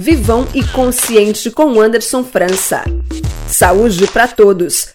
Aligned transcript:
Vivão 0.00 0.46
e 0.54 0.62
Consciente 0.62 1.50
com 1.50 1.80
Anderson 1.80 2.22
França. 2.22 2.84
Saúde 3.48 4.06
para 4.06 4.28
todos. 4.28 4.94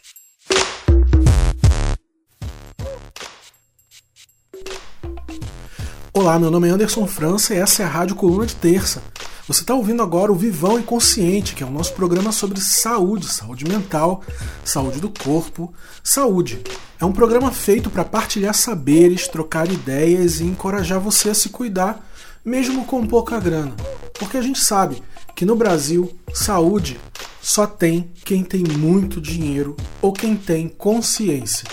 Olá, 6.14 6.40
meu 6.40 6.50
nome 6.50 6.70
é 6.70 6.72
Anderson 6.72 7.06
França 7.06 7.54
e 7.54 7.58
essa 7.58 7.84
é 7.84 7.86
a 7.86 7.90
Rádio 7.90 8.16
Coluna 8.16 8.46
de 8.46 8.56
Terça. 8.56 9.04
Você 9.46 9.60
está 9.60 9.74
ouvindo 9.76 10.02
agora 10.02 10.32
o 10.32 10.36
Vivão 10.36 10.80
e 10.80 10.84
Consciente, 10.84 11.54
que 11.54 11.64
é 11.64 11.66
o 11.66 11.70
nosso 11.70 11.92
programa 11.92 12.32
sobre 12.32 12.62
saúde, 12.62 13.28
saúde 13.28 13.66
mental, 13.66 14.24
saúde 14.64 15.02
do 15.02 15.10
corpo, 15.10 15.74
saúde. 16.02 16.62
É 16.98 17.04
um 17.04 17.12
programa 17.12 17.52
feito 17.52 17.90
para 17.90 18.06
partilhar 18.06 18.54
saberes, 18.54 19.28
trocar 19.28 19.70
ideias 19.70 20.40
e 20.40 20.46
encorajar 20.46 21.02
você 21.02 21.32
a 21.32 21.34
se 21.34 21.50
cuidar, 21.50 22.02
mesmo 22.44 22.86
com 22.86 23.06
pouca 23.06 23.40
grana. 23.40 23.76
Porque 24.18 24.38
a 24.38 24.42
gente 24.42 24.60
sabe 24.60 25.02
que 25.36 25.46
no 25.46 25.56
Brasil, 25.56 26.12
saúde 26.34 27.00
só 27.42 27.68
tem 27.68 28.12
quem 28.24 28.44
tem 28.44 28.64
muito 28.64 29.20
dinheiro 29.20 29.76
ou 30.02 30.14
quem 30.14 30.36
tem 30.36 30.68
consciência. 30.68 31.68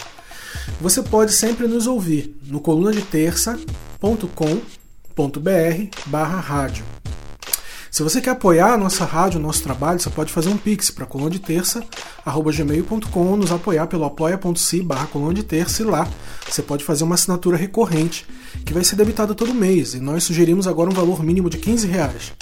Você 0.81 1.03
pode 1.03 1.33
sempre 1.33 1.67
nos 1.67 1.87
ouvir 1.87 2.37
no 2.45 2.61
coluna 2.61 2.93
de 2.93 3.03
terça.com.br 3.03 4.31
barra 6.07 6.41
rádio. 6.41 7.00
Se 7.91 8.05
você 8.05 8.21
quer 8.21 8.31
apoiar 8.31 8.73
a 8.75 8.79
nossa 8.79 9.05
rádio, 9.05 9.41
o 9.41 9.43
nosso 9.43 9.65
trabalho, 9.65 9.99
você 9.99 10.09
pode 10.09 10.33
fazer 10.33 10.49
um 10.49 10.57
pix 10.57 10.93
para 10.93 11.05
coluna 11.05 11.29
de 11.29 11.41
terça, 11.41 11.85
gmail.com, 12.25 13.37
nos 13.37 13.51
apoiar 13.51 13.89
pelo 13.89 14.05
apoia.se 14.05 14.81
barra 14.83 15.09
coluna 15.09 15.35
de 15.35 15.43
terça 15.43 15.83
e 15.83 15.85
lá 15.85 16.09
você 16.49 16.63
pode 16.63 16.85
fazer 16.85 17.03
uma 17.03 17.17
assinatura 17.17 17.57
recorrente 17.57 18.25
que 18.65 18.73
vai 18.73 18.85
ser 18.85 18.95
debitada 18.95 19.35
todo 19.35 19.53
mês 19.53 19.95
e 19.95 20.01
nós 20.01 20.23
sugerimos 20.23 20.69
agora 20.69 20.89
um 20.89 20.95
valor 20.95 21.25
mínimo 21.25 21.51
de 21.51 21.59
15 21.59 21.89
reais. 21.89 22.33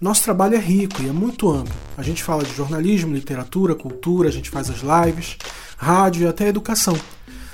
Nosso 0.00 0.24
trabalho 0.24 0.56
é 0.56 0.60
rico 0.60 1.00
e 1.02 1.08
é 1.08 1.12
muito 1.12 1.48
amplo. 1.48 1.74
A 1.96 2.02
gente 2.02 2.24
fala 2.24 2.42
de 2.42 2.52
jornalismo, 2.52 3.14
literatura, 3.14 3.76
cultura, 3.76 4.28
a 4.28 4.32
gente 4.32 4.50
faz 4.50 4.68
as 4.70 4.78
lives, 4.78 5.36
rádio 5.76 6.24
e 6.24 6.26
até 6.26 6.48
educação. 6.48 6.98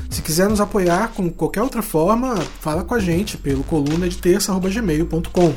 Se 0.09 0.23
quiser 0.23 0.49
nos 0.49 0.61
apoiar 0.61 1.09
com 1.09 1.29
qualquer 1.29 1.63
outra 1.63 1.83
forma, 1.83 2.37
fala 2.61 2.83
com 2.83 2.95
a 2.95 2.99
gente 2.99 3.37
pelo 3.37 3.63
coluna 3.63 4.09
de 4.09 4.17
terça.gmail.com. 4.17 5.53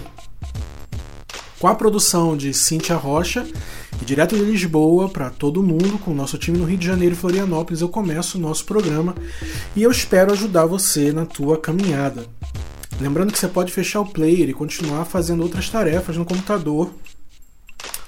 Com 1.59 1.67
a 1.67 1.75
produção 1.75 2.37
de 2.37 2.53
Cíntia 2.53 2.95
Rocha 2.95 3.45
e 4.01 4.05
direto 4.05 4.33
de 4.33 4.43
Lisboa 4.43 5.09
para 5.09 5.29
todo 5.29 5.61
mundo, 5.61 5.99
com 5.99 6.11
o 6.11 6.15
nosso 6.15 6.37
time 6.37 6.57
no 6.57 6.63
Rio 6.63 6.77
de 6.77 6.85
Janeiro 6.85 7.13
e 7.13 7.17
Florianópolis, 7.17 7.81
eu 7.81 7.89
começo 7.89 8.37
o 8.37 8.41
nosso 8.41 8.63
programa 8.63 9.13
e 9.75 9.83
eu 9.83 9.91
espero 9.91 10.31
ajudar 10.31 10.65
você 10.65 11.11
na 11.11 11.25
tua 11.25 11.57
caminhada. 11.57 12.25
Lembrando 13.01 13.33
que 13.33 13.37
você 13.37 13.49
pode 13.49 13.73
fechar 13.73 13.99
o 13.99 14.05
player 14.05 14.47
e 14.49 14.53
continuar 14.53 15.03
fazendo 15.03 15.43
outras 15.43 15.69
tarefas 15.69 16.15
no 16.15 16.23
computador, 16.23 16.93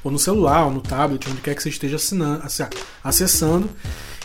ou 0.01 0.09
no 0.09 0.17
celular, 0.17 0.63
ou 0.63 0.71
no 0.71 0.79
tablet, 0.79 1.29
onde 1.29 1.41
quer 1.41 1.53
que 1.53 1.61
você 1.61 1.69
esteja 1.69 1.97
acessando 3.03 3.69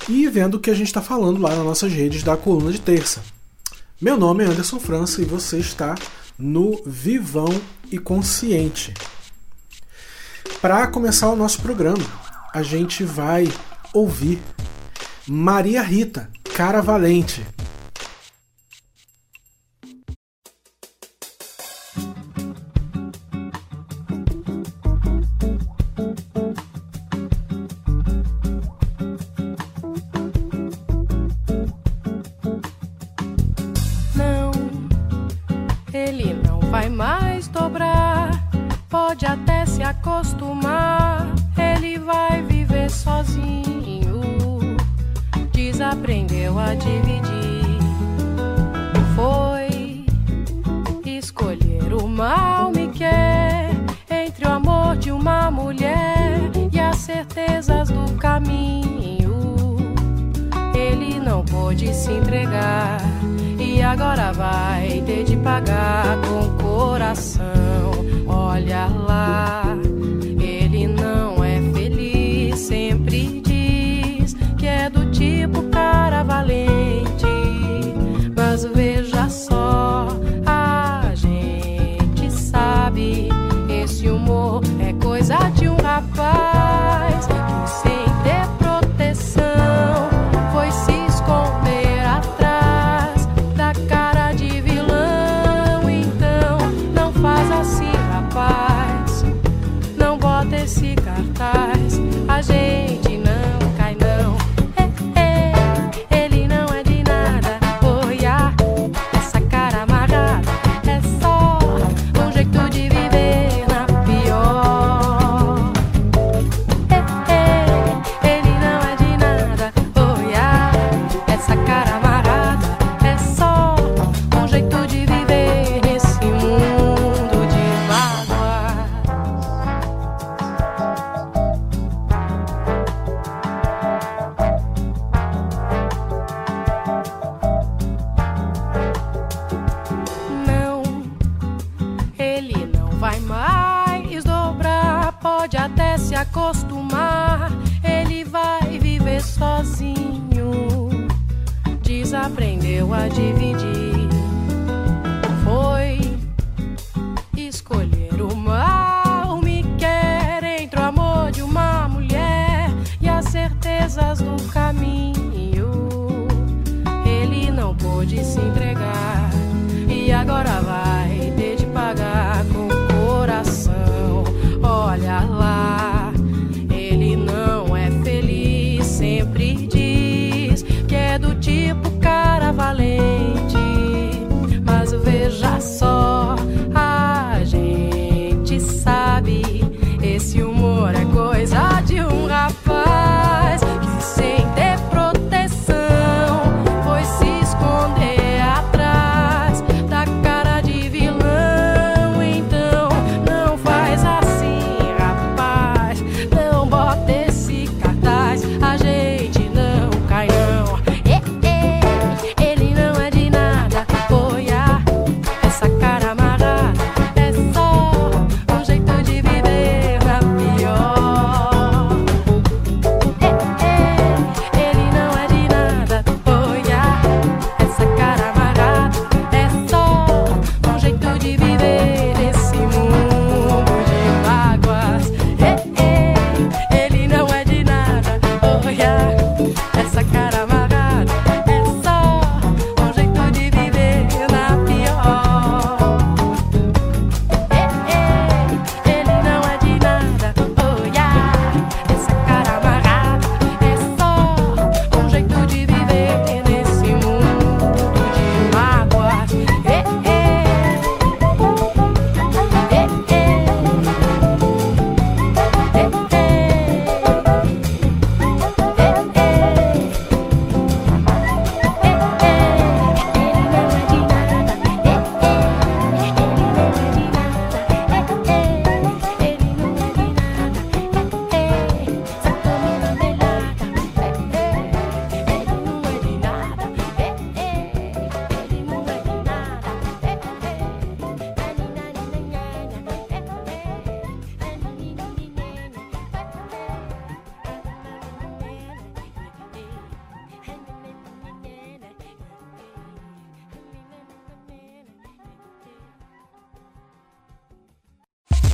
e 0.08 0.28
vendo 0.28 0.54
o 0.54 0.60
que 0.60 0.70
a 0.70 0.74
gente 0.74 0.86
está 0.86 1.02
falando 1.02 1.42
lá 1.42 1.50
nas 1.50 1.64
nossas 1.64 1.92
redes 1.92 2.22
da 2.22 2.36
coluna 2.36 2.70
de 2.70 2.80
terça. 2.80 3.24
Meu 4.00 4.16
nome 4.16 4.44
é 4.44 4.46
Anderson 4.46 4.78
França 4.78 5.20
e 5.20 5.24
você 5.24 5.58
está 5.58 5.96
no 6.38 6.80
Vivão 6.86 7.48
e 7.90 7.98
Consciente. 7.98 8.94
Para 10.60 10.86
começar 10.86 11.28
o 11.28 11.36
nosso 11.36 11.60
programa, 11.60 12.04
a 12.52 12.62
gente 12.62 13.04
vai 13.04 13.48
ouvir 13.92 14.42
Maria 15.28 15.82
Rita, 15.82 16.30
Cara 16.54 16.80
Valente. 16.80 17.44
O 67.16 67.55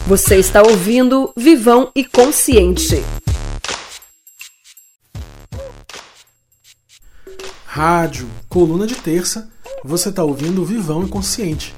Você 0.04 0.37
está 0.37 0.60
ouvindo 0.60 1.32
Vivão 1.37 1.93
e 1.94 2.04
Consciente. 2.04 3.00
Rádio, 7.64 8.28
coluna 8.49 8.84
de 8.84 8.96
terça, 8.96 9.49
você 9.84 10.08
está 10.08 10.25
ouvindo 10.25 10.64
Vivão 10.64 11.04
e 11.04 11.08
Consciente. 11.08 11.72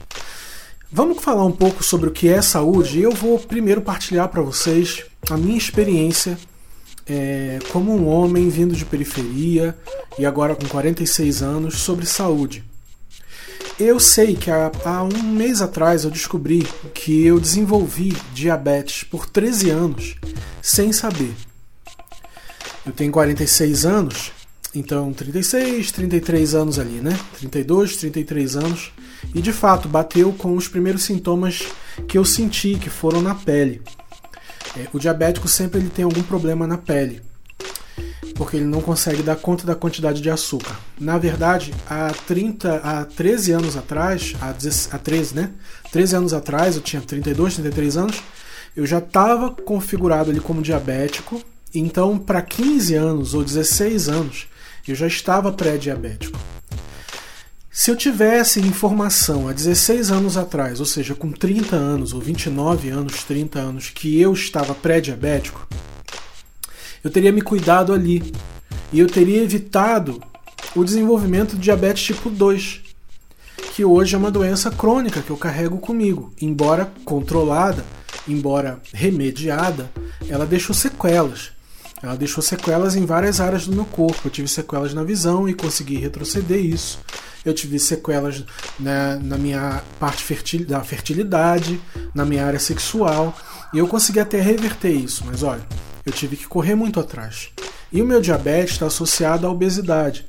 Vamos 0.90 1.22
falar 1.22 1.44
um 1.44 1.52
pouco 1.52 1.84
sobre 1.84 2.08
o 2.08 2.12
que 2.12 2.26
é 2.28 2.40
saúde 2.40 2.98
e 2.98 3.02
eu 3.02 3.12
vou 3.12 3.38
primeiro 3.38 3.82
partilhar 3.82 4.28
para 4.30 4.40
vocês 4.40 5.04
a 5.30 5.36
minha 5.36 5.58
experiência 5.58 6.38
é, 7.06 7.58
como 7.70 7.94
um 7.94 8.08
homem 8.08 8.48
vindo 8.48 8.74
de 8.74 8.86
periferia 8.86 9.76
e 10.18 10.24
agora 10.24 10.56
com 10.56 10.66
46 10.66 11.42
anos 11.42 11.74
sobre 11.80 12.06
saúde. 12.06 12.64
Eu 13.78 13.98
sei 13.98 14.36
que 14.36 14.52
há, 14.52 14.70
há, 14.84 15.02
um 15.02 15.22
mês 15.22 15.60
atrás 15.60 16.04
eu 16.04 16.10
descobri 16.10 16.62
que 16.94 17.26
eu 17.26 17.40
desenvolvi 17.40 18.16
diabetes 18.32 19.02
por 19.02 19.26
13 19.26 19.70
anos 19.70 20.14
sem 20.62 20.92
saber. 20.92 21.34
Eu 22.86 22.92
tenho 22.92 23.10
46 23.10 23.84
anos, 23.84 24.30
então 24.72 25.12
36, 25.12 25.90
33 25.90 26.54
anos 26.54 26.78
ali, 26.78 27.00
né? 27.00 27.18
32, 27.38 27.96
33 27.96 28.56
anos. 28.56 28.92
E 29.34 29.42
de 29.42 29.52
fato 29.52 29.88
bateu 29.88 30.32
com 30.32 30.54
os 30.54 30.68
primeiros 30.68 31.02
sintomas 31.02 31.64
que 32.06 32.16
eu 32.16 32.24
senti, 32.24 32.76
que 32.76 32.88
foram 32.88 33.20
na 33.20 33.34
pele. 33.34 33.82
É, 34.76 34.86
o 34.92 35.00
diabético 35.00 35.48
sempre 35.48 35.80
ele 35.80 35.90
tem 35.90 36.04
algum 36.04 36.22
problema 36.22 36.64
na 36.64 36.78
pele 36.78 37.22
porque 38.34 38.56
ele 38.56 38.66
não 38.66 38.80
consegue 38.80 39.22
dar 39.22 39.36
conta 39.36 39.66
da 39.66 39.74
quantidade 39.74 40.20
de 40.20 40.28
açúcar. 40.28 40.76
Na 40.98 41.18
verdade, 41.18 41.72
há 41.88 42.12
30, 42.26 42.76
há 42.76 43.04
13 43.04 43.52
anos 43.52 43.76
atrás, 43.76 44.34
há, 44.40 44.52
10, 44.52 44.88
há 44.92 44.98
13, 44.98 45.34
né? 45.34 45.50
13 45.92 46.16
anos 46.16 46.34
atrás, 46.34 46.76
eu 46.76 46.82
tinha 46.82 47.00
32, 47.00 47.54
33 47.54 47.96
anos, 47.96 48.22
eu 48.76 48.84
já 48.84 48.98
estava 48.98 49.50
configurado 49.50 50.30
ali 50.30 50.40
como 50.40 50.62
diabético. 50.62 51.40
Então, 51.74 52.18
para 52.18 52.42
15 52.42 52.94
anos 52.94 53.34
ou 53.34 53.44
16 53.44 54.08
anos, 54.08 54.48
eu 54.86 54.94
já 54.94 55.06
estava 55.06 55.52
pré-diabético. 55.52 56.38
Se 57.70 57.90
eu 57.90 57.96
tivesse 57.96 58.60
informação 58.60 59.48
há 59.48 59.52
16 59.52 60.12
anos 60.12 60.36
atrás, 60.36 60.78
ou 60.78 60.86
seja, 60.86 61.12
com 61.12 61.32
30 61.32 61.74
anos 61.74 62.12
ou 62.12 62.20
29 62.20 62.88
anos, 62.88 63.24
30 63.24 63.58
anos, 63.58 63.90
que 63.90 64.20
eu 64.20 64.32
estava 64.32 64.72
pré-diabético, 64.74 65.66
eu 67.04 67.10
teria 67.10 67.30
me 67.30 67.42
cuidado 67.42 67.92
ali. 67.92 68.32
E 68.90 68.98
eu 68.98 69.06
teria 69.06 69.42
evitado 69.42 70.22
o 70.74 70.82
desenvolvimento 70.82 71.54
de 71.54 71.62
diabetes 71.62 72.02
tipo 72.02 72.30
2, 72.30 72.80
que 73.74 73.84
hoje 73.84 74.14
é 74.14 74.18
uma 74.18 74.30
doença 74.30 74.70
crônica 74.70 75.20
que 75.20 75.30
eu 75.30 75.36
carrego 75.36 75.78
comigo. 75.78 76.32
Embora 76.40 76.90
controlada, 77.04 77.84
embora 78.26 78.80
remediada, 78.92 79.90
ela 80.28 80.46
deixou 80.46 80.74
sequelas. 80.74 81.52
Ela 82.02 82.16
deixou 82.16 82.42
sequelas 82.42 82.96
em 82.96 83.06
várias 83.06 83.40
áreas 83.40 83.66
do 83.66 83.74
meu 83.74 83.84
corpo. 83.84 84.20
Eu 84.26 84.30
tive 84.30 84.48
sequelas 84.48 84.94
na 84.94 85.02
visão 85.02 85.48
e 85.48 85.54
consegui 85.54 85.96
retroceder 85.96 86.58
isso. 86.58 86.98
Eu 87.44 87.52
tive 87.52 87.78
sequelas 87.78 88.44
né, 88.78 89.18
na 89.22 89.36
minha 89.36 89.82
parte 89.98 90.22
fertil, 90.22 90.66
da 90.66 90.80
fertilidade, 90.82 91.80
na 92.14 92.24
minha 92.24 92.46
área 92.46 92.58
sexual. 92.58 93.36
E 93.72 93.78
eu 93.78 93.88
consegui 93.88 94.20
até 94.20 94.40
reverter 94.40 94.92
isso. 94.92 95.24
Mas 95.26 95.42
olha, 95.42 95.66
eu 96.04 96.12
tive 96.12 96.36
que 96.36 96.46
correr 96.46 96.74
muito 96.74 97.00
atrás. 97.00 97.50
E 97.92 98.02
o 98.02 98.06
meu 98.06 98.20
diabetes 98.20 98.72
está 98.72 98.86
associado 98.86 99.46
à 99.46 99.50
obesidade. 99.50 100.26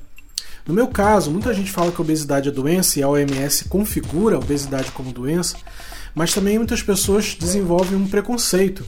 No 0.65 0.73
meu 0.73 0.87
caso, 0.87 1.29
muita 1.29 1.53
gente 1.53 1.71
fala 1.71 1.91
que 1.91 2.01
a 2.01 2.03
obesidade 2.03 2.49
é 2.49 2.51
doença 2.51 2.99
e 2.99 3.03
a 3.03 3.09
OMS 3.09 3.65
configura 3.65 4.35
a 4.35 4.39
obesidade 4.39 4.91
como 4.91 5.11
doença, 5.11 5.57
mas 6.13 6.33
também 6.33 6.57
muitas 6.57 6.81
pessoas 6.81 7.35
desenvolvem 7.35 7.97
um 7.97 8.07
preconceito 8.07 8.85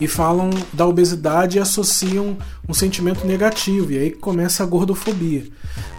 e 0.00 0.06
falam 0.06 0.50
da 0.72 0.86
obesidade 0.86 1.58
e 1.58 1.60
associam 1.60 2.36
um 2.68 2.74
sentimento 2.74 3.26
negativo, 3.26 3.92
e 3.92 3.98
aí 3.98 4.10
começa 4.10 4.62
a 4.62 4.66
gordofobia. 4.66 5.44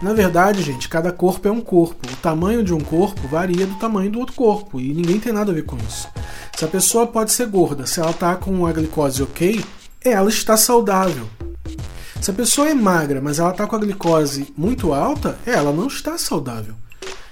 Na 0.02 0.12
verdade, 0.12 0.62
gente, 0.62 0.88
cada 0.88 1.12
corpo 1.12 1.46
é 1.46 1.50
um 1.50 1.60
corpo. 1.60 2.06
O 2.10 2.16
tamanho 2.16 2.64
de 2.64 2.72
um 2.72 2.80
corpo 2.80 3.28
varia 3.28 3.66
do 3.66 3.74
tamanho 3.74 4.10
do 4.10 4.20
outro 4.20 4.34
corpo, 4.34 4.80
e 4.80 4.92
ninguém 4.92 5.20
tem 5.20 5.32
nada 5.32 5.52
a 5.52 5.54
ver 5.54 5.64
com 5.64 5.76
isso. 5.76 6.08
Se 6.56 6.64
a 6.64 6.68
pessoa 6.68 7.06
pode 7.06 7.32
ser 7.32 7.46
gorda, 7.46 7.86
se 7.86 8.00
ela 8.00 8.10
está 8.10 8.34
com 8.36 8.66
a 8.66 8.72
glicose 8.72 9.22
ok, 9.22 9.64
ela 10.02 10.28
está 10.28 10.56
saudável. 10.56 11.26
Se 12.20 12.30
a 12.30 12.34
pessoa 12.34 12.68
é 12.68 12.74
magra, 12.74 13.20
mas 13.20 13.38
ela 13.38 13.50
está 13.50 13.66
com 13.66 13.76
a 13.76 13.78
glicose 13.78 14.52
muito 14.56 14.92
alta, 14.92 15.38
ela 15.46 15.72
não 15.72 15.86
está 15.86 16.18
saudável. 16.18 16.74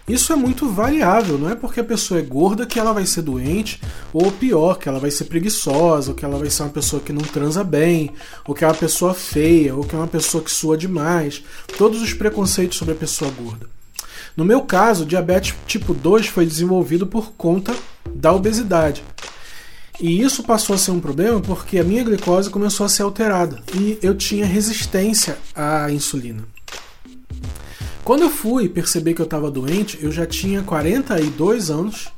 Isso 0.09 0.33
é 0.33 0.37
muito 0.37 0.71
variável, 0.71 1.37
não 1.37 1.51
é 1.51 1.55
porque 1.55 1.81
a 1.81 1.85
pessoa 1.85 2.19
é 2.19 2.23
gorda 2.23 2.65
que 2.65 2.79
ela 2.79 2.95
vai 2.95 3.05
ser 3.05 3.21
doente, 3.21 3.79
ou 4.11 4.33
pior, 4.33 4.79
que 4.79 4.89
ela 4.89 4.99
vai 4.99 5.11
ser 5.11 5.25
preguiçosa, 5.25 6.13
ou 6.13 6.17
que 6.17 6.25
ela 6.25 6.39
vai 6.39 6.49
ser 6.49 6.63
uma 6.63 6.71
pessoa 6.71 7.03
que 7.03 7.13
não 7.13 7.21
transa 7.21 7.63
bem, 7.63 8.11
ou 8.47 8.55
que 8.55 8.65
é 8.65 8.67
uma 8.67 8.75
pessoa 8.75 9.13
feia, 9.13 9.75
ou 9.75 9.85
que 9.85 9.95
é 9.95 9.99
uma 9.99 10.07
pessoa 10.07 10.43
que 10.43 10.51
sua 10.51 10.79
demais. 10.79 11.45
Todos 11.77 12.01
os 12.01 12.15
preconceitos 12.15 12.79
sobre 12.79 12.95
a 12.95 12.97
pessoa 12.97 13.31
gorda. 13.31 13.67
No 14.35 14.47
meu 14.47 14.63
caso, 14.63 15.05
diabetes 15.05 15.55
tipo 15.67 15.93
2 15.93 16.29
foi 16.29 16.47
desenvolvido 16.47 17.07
por 17.07 17.33
conta 17.33 17.75
da 18.15 18.33
obesidade. 18.33 19.05
E 20.01 20.23
isso 20.23 20.43
passou 20.45 20.75
a 20.75 20.79
ser 20.79 20.93
um 20.93 21.01
problema 21.01 21.41
porque 21.41 21.79
a 21.79 21.85
minha 21.85 22.05
glicose 22.05 22.49
começou 22.49 22.87
a 22.87 22.89
ser 22.89 23.03
alterada 23.03 23.61
e 23.75 23.99
eu 24.01 24.15
tinha 24.15 24.47
resistência 24.47 25.37
à 25.55 25.91
insulina. 25.91 26.45
Quando 28.09 28.23
eu 28.23 28.31
fui 28.31 28.71
perceber 28.71 29.13
que 29.13 29.21
eu 29.21 29.27
estava 29.27 29.51
doente, 29.51 29.99
eu 30.01 30.11
já 30.11 30.25
tinha 30.25 30.63
42 30.63 31.69
anos 31.69 32.09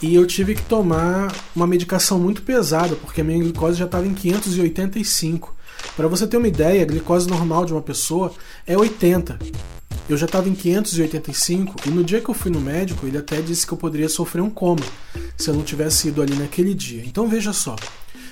e 0.00 0.14
eu 0.14 0.26
tive 0.26 0.54
que 0.54 0.62
tomar 0.62 1.30
uma 1.54 1.66
medicação 1.66 2.18
muito 2.18 2.40
pesada, 2.40 2.96
porque 2.96 3.20
a 3.20 3.24
minha 3.24 3.38
glicose 3.38 3.78
já 3.78 3.84
estava 3.84 4.06
em 4.06 4.14
585. 4.14 5.54
Para 5.94 6.08
você 6.08 6.26
ter 6.26 6.38
uma 6.38 6.48
ideia, 6.48 6.80
a 6.80 6.86
glicose 6.86 7.28
normal 7.28 7.66
de 7.66 7.74
uma 7.74 7.82
pessoa 7.82 8.32
é 8.66 8.78
80. 8.78 9.38
Eu 10.08 10.16
já 10.16 10.24
estava 10.24 10.48
em 10.48 10.54
585 10.54 11.86
e 11.86 11.90
no 11.90 12.02
dia 12.02 12.22
que 12.22 12.30
eu 12.30 12.34
fui 12.34 12.50
no 12.50 12.58
médico, 12.58 13.06
ele 13.06 13.18
até 13.18 13.42
disse 13.42 13.66
que 13.66 13.74
eu 13.74 13.78
poderia 13.78 14.08
sofrer 14.08 14.40
um 14.40 14.48
coma 14.48 14.86
se 15.36 15.50
eu 15.50 15.54
não 15.54 15.62
tivesse 15.62 16.08
ido 16.08 16.22
ali 16.22 16.34
naquele 16.34 16.72
dia. 16.72 17.02
Então 17.04 17.28
veja 17.28 17.52
só. 17.52 17.76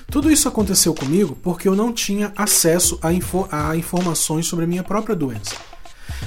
Tudo 0.09 0.31
isso 0.31 0.47
aconteceu 0.47 0.95
comigo 0.95 1.37
porque 1.43 1.67
eu 1.67 1.75
não 1.75 1.93
tinha 1.93 2.33
acesso 2.35 2.97
a, 2.99 3.13
info 3.13 3.47
a 3.51 3.77
informações 3.77 4.47
sobre 4.47 4.65
a 4.65 4.67
minha 4.67 4.83
própria 4.83 5.15
doença. 5.15 5.55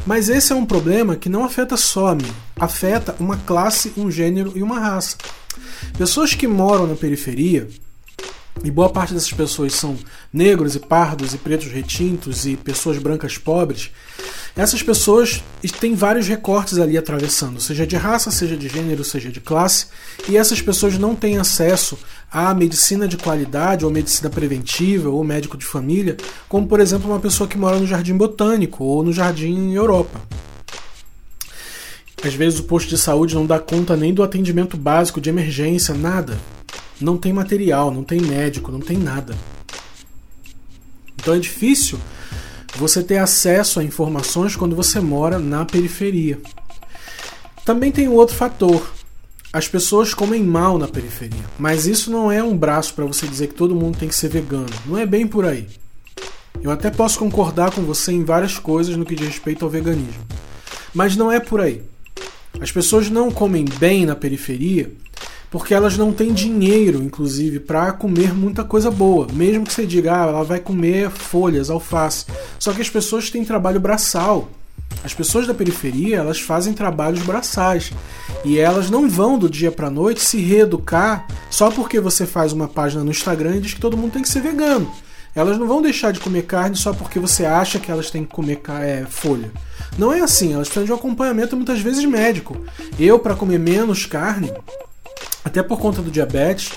Mas 0.06 0.28
esse 0.28 0.52
é 0.52 0.56
um 0.56 0.66
problema 0.66 1.16
que 1.16 1.28
não 1.28 1.44
afeta 1.44 1.76
só 1.76 2.08
a 2.08 2.14
mim, 2.14 2.32
afeta 2.56 3.14
uma 3.20 3.36
classe, 3.36 3.92
um 3.96 4.10
gênero 4.10 4.52
e 4.56 4.62
uma 4.62 4.78
raça. 4.78 5.16
Pessoas 5.96 6.34
que 6.34 6.46
moram 6.46 6.86
na 6.86 6.94
periferia, 6.94 7.68
e 8.62 8.70
boa 8.70 8.90
parte 8.90 9.14
dessas 9.14 9.32
pessoas 9.32 9.74
são 9.74 9.96
negros 10.32 10.74
e 10.74 10.78
pardos 10.78 11.34
e 11.34 11.38
pretos 11.38 11.68
retintos 11.68 12.46
e 12.46 12.56
pessoas 12.56 12.98
brancas 12.98 13.38
pobres, 13.38 13.90
essas 14.54 14.82
pessoas 14.82 15.42
têm 15.80 15.94
vários 15.94 16.28
recortes 16.28 16.78
ali 16.78 16.98
atravessando, 16.98 17.60
seja 17.60 17.86
de 17.86 17.96
raça, 17.96 18.30
seja 18.30 18.56
de 18.56 18.68
gênero, 18.68 19.02
seja 19.02 19.30
de 19.30 19.40
classe, 19.40 19.86
e 20.28 20.36
essas 20.36 20.60
pessoas 20.60 20.98
não 20.98 21.14
têm 21.14 21.38
acesso 21.38 21.98
à 22.30 22.52
medicina 22.52 23.08
de 23.08 23.16
qualidade, 23.16 23.84
ou 23.84 23.90
medicina 23.90 24.28
preventiva, 24.28 25.08
ou 25.08 25.24
médico 25.24 25.56
de 25.56 25.64
família, 25.64 26.18
como 26.48 26.66
por 26.66 26.80
exemplo 26.80 27.10
uma 27.10 27.20
pessoa 27.20 27.48
que 27.48 27.56
mora 27.56 27.78
no 27.78 27.86
Jardim 27.86 28.16
Botânico 28.16 28.84
ou 28.84 29.02
no 29.02 29.12
Jardim 29.12 29.72
Europa. 29.72 30.20
Às 32.22 32.34
vezes 32.34 32.60
o 32.60 32.64
posto 32.64 32.88
de 32.88 32.98
saúde 32.98 33.34
não 33.34 33.46
dá 33.46 33.58
conta 33.58 33.96
nem 33.96 34.14
do 34.14 34.22
atendimento 34.22 34.76
básico 34.76 35.20
de 35.20 35.28
emergência, 35.28 35.92
nada. 35.92 36.38
Não 37.00 37.16
tem 37.16 37.32
material, 37.32 37.90
não 37.90 38.04
tem 38.04 38.20
médico, 38.20 38.70
não 38.70 38.78
tem 38.78 38.96
nada. 38.96 39.34
Então 41.16 41.34
é 41.34 41.38
difícil 41.38 41.98
você 42.76 43.02
ter 43.02 43.18
acesso 43.18 43.80
a 43.80 43.84
informações 43.84 44.56
quando 44.56 44.74
você 44.74 45.00
mora 45.00 45.38
na 45.38 45.64
periferia. 45.64 46.40
Também 47.64 47.92
tem 47.92 48.08
outro 48.08 48.34
fator. 48.34 48.92
As 49.52 49.68
pessoas 49.68 50.14
comem 50.14 50.42
mal 50.42 50.78
na 50.78 50.88
periferia, 50.88 51.44
mas 51.58 51.86
isso 51.86 52.10
não 52.10 52.32
é 52.32 52.42
um 52.42 52.56
braço 52.56 52.94
para 52.94 53.04
você 53.04 53.26
dizer 53.26 53.48
que 53.48 53.54
todo 53.54 53.74
mundo 53.74 53.98
tem 53.98 54.08
que 54.08 54.14
ser 54.14 54.28
vegano. 54.28 54.70
Não 54.86 54.96
é 54.96 55.04
bem 55.04 55.26
por 55.26 55.44
aí. 55.44 55.68
Eu 56.62 56.70
até 56.70 56.90
posso 56.90 57.18
concordar 57.18 57.70
com 57.70 57.82
você 57.82 58.12
em 58.12 58.24
várias 58.24 58.58
coisas 58.58 58.96
no 58.96 59.04
que 59.04 59.14
diz 59.14 59.28
respeito 59.28 59.64
ao 59.64 59.70
veganismo, 59.70 60.24
mas 60.94 61.16
não 61.16 61.30
é 61.30 61.38
por 61.38 61.60
aí. 61.60 61.82
As 62.60 62.70
pessoas 62.70 63.10
não 63.10 63.30
comem 63.30 63.64
bem 63.64 64.06
na 64.06 64.14
periferia 64.14 64.90
porque 65.52 65.74
elas 65.74 65.98
não 65.98 66.14
têm 66.14 66.32
dinheiro, 66.32 67.02
inclusive, 67.02 67.60
para 67.60 67.92
comer 67.92 68.32
muita 68.32 68.64
coisa 68.64 68.90
boa. 68.90 69.26
Mesmo 69.34 69.66
que 69.66 69.72
você 69.72 69.86
diga, 69.86 70.14
ah, 70.14 70.26
ela 70.28 70.42
vai 70.42 70.58
comer 70.58 71.10
folhas, 71.10 71.68
alface. 71.68 72.24
Só 72.58 72.72
que 72.72 72.80
as 72.80 72.88
pessoas 72.88 73.28
têm 73.28 73.44
trabalho 73.44 73.78
braçal. 73.78 74.48
As 75.04 75.12
pessoas 75.12 75.46
da 75.46 75.52
periferia, 75.52 76.16
elas 76.16 76.40
fazem 76.40 76.72
trabalhos 76.72 77.22
braçais. 77.22 77.92
E 78.46 78.58
elas 78.58 78.88
não 78.88 79.10
vão 79.10 79.38
do 79.38 79.48
dia 79.48 79.70
para 79.70 79.90
noite 79.90 80.22
se 80.22 80.38
reeducar 80.38 81.26
só 81.50 81.70
porque 81.70 82.00
você 82.00 82.24
faz 82.24 82.54
uma 82.54 82.66
página 82.66 83.04
no 83.04 83.10
Instagram 83.10 83.56
e 83.56 83.60
diz 83.60 83.74
que 83.74 83.80
todo 83.80 83.96
mundo 83.96 84.12
tem 84.12 84.22
que 84.22 84.30
ser 84.30 84.40
vegano. 84.40 84.90
Elas 85.34 85.58
não 85.58 85.66
vão 85.66 85.82
deixar 85.82 86.12
de 86.12 86.20
comer 86.20 86.44
carne 86.44 86.76
só 86.76 86.94
porque 86.94 87.18
você 87.18 87.44
acha 87.44 87.78
que 87.78 87.90
elas 87.90 88.10
têm 88.10 88.24
que 88.24 88.32
comer 88.32 88.58
é, 88.80 89.04
folha. 89.06 89.50
Não 89.98 90.10
é 90.10 90.20
assim, 90.20 90.54
elas 90.54 90.68
precisam 90.68 90.86
de 90.86 90.92
um 90.92 90.96
acompanhamento 90.96 91.56
muitas 91.56 91.80
vezes 91.80 92.04
médico. 92.06 92.56
Eu, 92.98 93.18
para 93.18 93.34
comer 93.34 93.58
menos 93.58 94.06
carne, 94.06 94.50
até 95.44 95.62
por 95.62 95.78
conta 95.78 96.02
do 96.02 96.10
diabetes, 96.10 96.72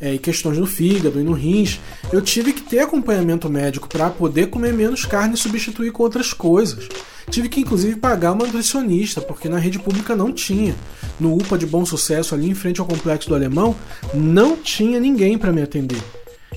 é, 0.00 0.14
e 0.14 0.18
questões 0.18 0.58
no 0.58 0.66
fígado 0.66 1.20
e 1.20 1.24
no 1.24 1.32
rins, 1.32 1.80
eu 2.12 2.20
tive 2.20 2.52
que 2.52 2.62
ter 2.62 2.80
acompanhamento 2.80 3.48
médico 3.48 3.88
para 3.88 4.10
poder 4.10 4.48
comer 4.48 4.72
menos 4.72 5.04
carne 5.04 5.34
e 5.34 5.38
substituir 5.38 5.90
com 5.92 6.02
outras 6.02 6.32
coisas. 6.32 6.88
Tive 7.30 7.48
que 7.48 7.60
inclusive 7.60 7.96
pagar 7.96 8.32
uma 8.32 8.44
nutricionista, 8.44 9.20
porque 9.20 9.48
na 9.48 9.58
rede 9.58 9.78
pública 9.78 10.14
não 10.14 10.32
tinha. 10.32 10.76
No 11.18 11.34
UPA 11.34 11.58
de 11.58 11.66
Bom 11.66 11.84
Sucesso, 11.84 12.34
ali 12.34 12.48
em 12.48 12.54
frente 12.54 12.80
ao 12.80 12.86
Complexo 12.86 13.28
do 13.28 13.34
Alemão, 13.34 13.74
não 14.14 14.56
tinha 14.56 15.00
ninguém 15.00 15.36
para 15.36 15.52
me 15.52 15.62
atender. 15.62 16.02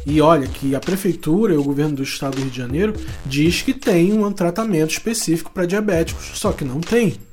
E 0.05 0.21
olha 0.21 0.47
que 0.47 0.75
a 0.75 0.79
prefeitura 0.79 1.53
e 1.53 1.57
o 1.57 1.63
governo 1.63 1.95
do 1.95 2.03
estado 2.03 2.35
do 2.35 2.41
Rio 2.41 2.51
de 2.51 2.57
Janeiro 2.57 2.93
diz 3.25 3.61
que 3.61 3.73
tem 3.73 4.13
um 4.13 4.31
tratamento 4.31 4.91
específico 4.91 5.51
para 5.51 5.65
diabéticos, 5.65 6.31
só 6.35 6.51
que 6.51 6.63
não 6.63 6.79
tem. 6.79 7.28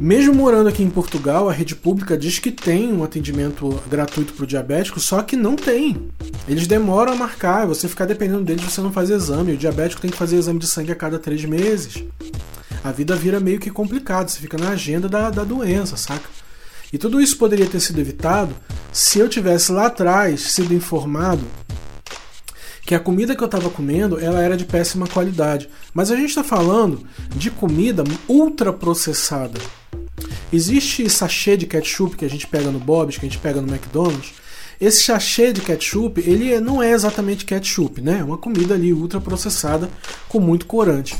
Mesmo 0.00 0.34
morando 0.34 0.68
aqui 0.68 0.82
em 0.82 0.90
Portugal, 0.90 1.48
a 1.48 1.52
rede 1.52 1.76
pública 1.76 2.18
diz 2.18 2.40
que 2.40 2.50
tem 2.50 2.92
um 2.92 3.04
atendimento 3.04 3.80
gratuito 3.88 4.32
para 4.32 4.42
o 4.42 4.46
diabético, 4.46 4.98
só 4.98 5.22
que 5.22 5.36
não 5.36 5.54
tem. 5.54 6.10
Eles 6.48 6.66
demoram 6.66 7.12
a 7.12 7.16
marcar, 7.16 7.64
você 7.64 7.88
ficar 7.88 8.04
dependendo 8.04 8.42
deles, 8.42 8.64
você 8.64 8.80
não 8.80 8.92
faz 8.92 9.08
exame. 9.08 9.52
O 9.52 9.56
diabético 9.56 10.02
tem 10.02 10.10
que 10.10 10.16
fazer 10.16 10.36
exame 10.36 10.58
de 10.58 10.66
sangue 10.66 10.90
a 10.90 10.96
cada 10.96 11.16
três 11.16 11.44
meses. 11.44 12.02
A 12.82 12.90
vida 12.90 13.14
vira 13.14 13.38
meio 13.38 13.60
que 13.60 13.70
complicado, 13.70 14.28
você 14.28 14.40
fica 14.40 14.58
na 14.58 14.70
agenda 14.70 15.08
da, 15.08 15.30
da 15.30 15.44
doença, 15.44 15.96
saca? 15.96 16.28
E 16.92 16.98
tudo 16.98 17.20
isso 17.20 17.38
poderia 17.38 17.66
ter 17.66 17.80
sido 17.80 18.00
evitado 18.00 18.54
se 18.92 19.20
eu 19.20 19.28
tivesse 19.28 19.70
lá 19.70 19.86
atrás 19.86 20.40
sido 20.40 20.74
informado 20.74 21.44
que 22.84 22.94
a 22.94 23.00
comida 23.00 23.34
que 23.34 23.42
eu 23.42 23.46
estava 23.46 23.70
comendo 23.70 24.20
ela 24.20 24.42
era 24.42 24.56
de 24.56 24.64
péssima 24.64 25.06
qualidade. 25.06 25.68
Mas 25.94 26.10
a 26.10 26.16
gente 26.16 26.28
está 26.28 26.44
falando 26.44 27.06
de 27.34 27.50
comida 27.50 28.04
ultra 28.28 28.72
processada. 28.72 29.58
Existe 30.54 31.10
sachê 31.10 31.56
de 31.56 31.66
ketchup 31.66 32.16
que 32.16 32.24
a 32.24 32.30
gente 32.30 32.46
pega 32.46 32.70
no 32.70 32.78
Bob's, 32.78 33.18
que 33.18 33.26
a 33.26 33.28
gente 33.28 33.40
pega 33.40 33.60
no 33.60 33.66
McDonald's. 33.66 34.32
Esse 34.80 35.02
sachê 35.02 35.52
de 35.52 35.60
ketchup, 35.60 36.20
ele 36.20 36.60
não 36.60 36.80
é 36.80 36.92
exatamente 36.92 37.44
ketchup, 37.44 38.00
né? 38.00 38.18
É 38.20 38.24
uma 38.24 38.38
comida 38.38 38.74
ali 38.74 38.92
ultra 38.92 39.20
processada 39.20 39.90
com 40.28 40.38
muito 40.38 40.66
corante. 40.66 41.16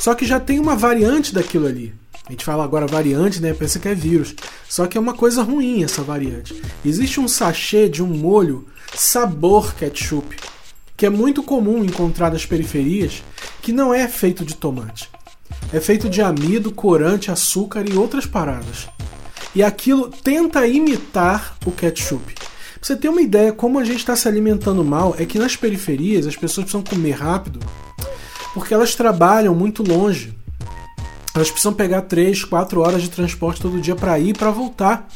Só 0.00 0.14
que 0.14 0.24
já 0.24 0.40
tem 0.40 0.58
uma 0.58 0.74
variante 0.74 1.34
daquilo 1.34 1.66
ali. 1.66 1.92
A 2.26 2.30
gente 2.30 2.46
fala 2.46 2.64
agora 2.64 2.86
variante, 2.86 3.42
né? 3.42 3.52
Pensa 3.52 3.78
que 3.78 3.88
é 3.88 3.94
vírus. 3.94 4.34
Só 4.66 4.86
que 4.86 4.96
é 4.96 5.00
uma 5.00 5.12
coisa 5.12 5.42
ruim 5.42 5.84
essa 5.84 6.02
variante. 6.02 6.58
Existe 6.82 7.20
um 7.20 7.28
sachê 7.28 7.90
de 7.90 8.02
um 8.02 8.08
molho 8.08 8.66
sabor 8.94 9.74
ketchup, 9.74 10.34
que 10.96 11.04
é 11.04 11.10
muito 11.10 11.42
comum 11.42 11.84
encontrar 11.84 12.32
nas 12.32 12.46
periferias, 12.46 13.22
que 13.60 13.70
não 13.70 13.92
é 13.92 14.08
feito 14.08 14.46
de 14.46 14.56
tomate. 14.56 15.10
É 15.72 15.80
feito 15.80 16.08
de 16.08 16.22
amido, 16.22 16.72
corante, 16.72 17.30
açúcar 17.30 17.84
e 17.88 17.96
outras 17.96 18.26
paradas. 18.26 18.88
E 19.54 19.62
aquilo 19.62 20.08
tenta 20.08 20.66
imitar 20.66 21.56
o 21.66 21.70
ketchup. 21.70 22.34
Pra 22.34 22.44
você 22.80 22.96
ter 22.96 23.08
uma 23.08 23.20
ideia 23.20 23.52
como 23.52 23.78
a 23.78 23.84
gente 23.84 23.98
está 23.98 24.14
se 24.14 24.28
alimentando 24.28 24.84
mal, 24.84 25.14
é 25.18 25.26
que 25.26 25.38
nas 25.38 25.56
periferias 25.56 26.26
as 26.26 26.36
pessoas 26.36 26.64
precisam 26.64 26.82
comer 26.82 27.12
rápido 27.12 27.60
porque 28.54 28.74
elas 28.74 28.94
trabalham 28.94 29.54
muito 29.54 29.82
longe. 29.82 30.36
Elas 31.34 31.50
precisam 31.50 31.72
pegar 31.72 32.02
3, 32.02 32.44
4 32.44 32.80
horas 32.80 33.02
de 33.02 33.10
transporte 33.10 33.60
todo 33.60 33.80
dia 33.80 33.94
para 33.94 34.18
ir 34.18 34.30
e 34.30 34.34
para 34.34 34.50
voltar. 34.50 35.08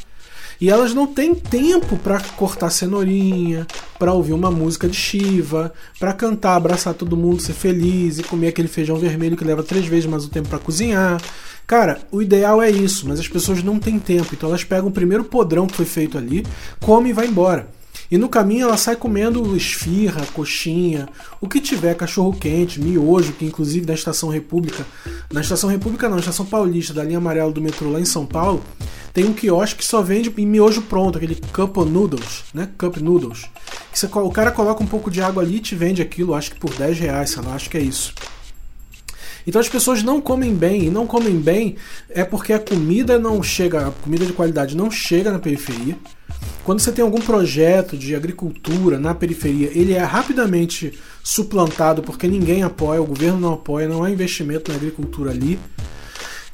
E 0.63 0.69
elas 0.69 0.93
não 0.93 1.05
têm 1.05 1.35
tempo 1.35 1.97
para 1.97 2.21
cortar 2.37 2.69
cenourinha, 2.69 3.67
para 3.99 4.13
ouvir 4.13 4.31
uma 4.31 4.49
música 4.49 4.87
de 4.87 4.95
Shiva, 4.95 5.73
para 5.99 6.13
cantar, 6.13 6.55
abraçar 6.55 6.93
todo 6.93 7.17
mundo, 7.17 7.41
ser 7.41 7.51
feliz 7.51 8.17
e 8.17 8.23
comer 8.23 8.47
aquele 8.47 8.69
feijão 8.69 8.95
vermelho 8.95 9.35
que 9.35 9.43
leva 9.43 9.61
três 9.61 9.85
vezes 9.85 10.05
mais 10.05 10.23
o 10.23 10.29
tempo 10.29 10.47
para 10.47 10.59
cozinhar. 10.59 11.21
Cara, 11.67 11.99
o 12.09 12.21
ideal 12.21 12.61
é 12.61 12.71
isso, 12.71 13.09
mas 13.09 13.19
as 13.19 13.27
pessoas 13.27 13.61
não 13.61 13.77
têm 13.77 13.99
tempo, 13.99 14.29
então 14.31 14.47
elas 14.47 14.63
pegam 14.63 14.87
o 14.87 14.93
primeiro 14.93 15.25
podrão 15.25 15.67
que 15.67 15.75
foi 15.75 15.85
feito 15.85 16.17
ali, 16.17 16.45
come 16.79 17.09
e 17.09 17.13
vai 17.13 17.27
embora. 17.27 17.67
E 18.13 18.17
no 18.19 18.29
caminho 18.29 18.67
ela 18.67 18.77
sai 18.77 18.95
comendo 18.95 19.57
esfirra, 19.57 20.23
coxinha, 20.35 21.09
o 21.41 21.49
que 21.49 21.59
tiver, 21.59 21.95
cachorro 21.95 22.31
quente, 22.31 22.79
miojo, 22.79 23.33
que 23.33 23.43
inclusive 23.43 23.87
na 23.87 23.95
Estação 23.95 24.29
República, 24.29 24.85
na 25.31 25.41
Estação 25.41 25.67
República 25.67 26.07
não, 26.07 26.17
na 26.17 26.19
Estação 26.19 26.45
Paulista, 26.45 26.93
da 26.93 27.03
linha 27.03 27.17
amarela 27.17 27.51
do 27.51 27.59
metrô 27.59 27.89
lá 27.89 27.99
em 27.99 28.05
São 28.05 28.23
Paulo, 28.23 28.63
tem 29.11 29.25
um 29.25 29.33
quiosque 29.33 29.79
que 29.79 29.85
só 29.85 30.03
vende 30.03 30.29
miojo 30.29 30.83
pronto, 30.83 31.17
aquele 31.17 31.33
cup 31.51 31.75
noodles, 31.77 32.43
né? 32.53 32.69
Cup 32.77 32.97
noodles. 32.97 33.49
Você, 33.91 34.05
o 34.05 34.29
cara 34.29 34.51
coloca 34.51 34.83
um 34.83 34.87
pouco 34.87 35.09
de 35.09 35.19
água 35.19 35.41
ali 35.41 35.55
e 35.55 35.59
te 35.59 35.73
vende 35.73 35.99
aquilo, 35.99 36.35
acho 36.35 36.51
que 36.51 36.59
por 36.59 36.71
10 36.71 36.99
reais, 36.99 37.31
sei 37.31 37.41
lá, 37.41 37.55
acho 37.55 37.67
que 37.67 37.77
é 37.77 37.81
isso. 37.81 38.13
Então 39.47 39.59
as 39.59 39.67
pessoas 39.67 40.03
não 40.03 40.21
comem 40.21 40.53
bem, 40.53 40.83
e 40.83 40.89
não 40.91 41.07
comem 41.07 41.39
bem 41.39 41.77
é 42.11 42.23
porque 42.23 42.53
a 42.53 42.59
comida 42.59 43.17
não 43.17 43.41
chega, 43.41 43.87
a 43.87 43.91
comida 43.91 44.23
de 44.23 44.33
qualidade 44.33 44.77
não 44.77 44.91
chega 44.91 45.31
na 45.31 45.39
periferia. 45.39 45.97
Quando 46.63 46.79
você 46.79 46.93
tem 46.93 47.03
algum 47.03 47.19
projeto 47.19 47.97
de 47.97 48.15
agricultura 48.15 48.97
na 48.97 49.13
periferia, 49.13 49.69
ele 49.73 49.93
é 49.93 50.01
rapidamente 50.01 50.97
suplantado 51.21 52.01
porque 52.01 52.25
ninguém 52.25 52.63
apoia, 52.63 53.01
o 53.01 53.05
governo 53.05 53.39
não 53.39 53.53
apoia, 53.53 53.87
não 53.87 54.03
há 54.03 54.09
investimento 54.09 54.71
na 54.71 54.77
agricultura 54.77 55.31
ali. 55.31 55.59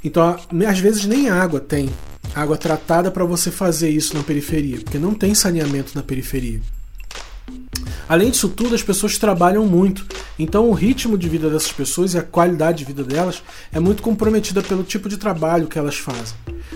Então, 0.04 0.36
às 0.68 0.80
vezes 0.80 1.06
nem 1.06 1.30
água 1.30 1.60
tem, 1.60 1.90
água 2.34 2.58
tratada 2.58 3.12
para 3.12 3.24
você 3.24 3.52
fazer 3.52 3.90
isso 3.90 4.16
na 4.16 4.24
periferia, 4.24 4.80
porque 4.80 4.98
não 4.98 5.14
tem 5.14 5.36
saneamento 5.36 5.92
na 5.94 6.02
periferia. 6.02 6.60
Além 8.08 8.32
disso 8.32 8.50
tudo, 8.50 8.74
as 8.74 8.82
pessoas 8.82 9.20
trabalham 9.20 9.68
muito, 9.68 10.04
então 10.40 10.68
o 10.68 10.74
ritmo 10.74 11.16
de 11.16 11.30
vida 11.30 11.50
dessas 11.50 11.72
pessoas 11.72 12.16
e 12.16 12.18
a 12.18 12.24
qualidade 12.24 12.80
de 12.80 12.86
vida 12.86 13.04
delas 13.04 13.44
é 13.72 13.80
muito 13.80 14.02
comprometida 14.02 14.64
pelo 14.64 14.84
tipo 14.84 15.08
de 15.08 15.18
trabalho 15.18 15.68
que 15.68 15.78
elas 15.78 15.98
fazem. 15.98 16.36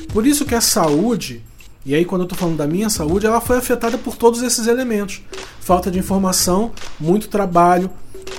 Por 0.09 0.27
isso 0.27 0.45
que 0.45 0.53
a 0.53 0.61
saúde, 0.61 1.41
e 1.85 1.93
aí 1.93 2.05
quando 2.05 2.21
eu 2.21 2.25
estou 2.25 2.37
falando 2.37 2.57
da 2.57 2.67
minha 2.67 2.89
saúde, 2.89 3.25
ela 3.25 3.41
foi 3.41 3.57
afetada 3.57 3.97
por 3.97 4.15
todos 4.15 4.41
esses 4.41 4.67
elementos. 4.67 5.21
Falta 5.59 5.91
de 5.91 5.99
informação, 5.99 6.71
muito 6.99 7.27
trabalho, 7.27 7.89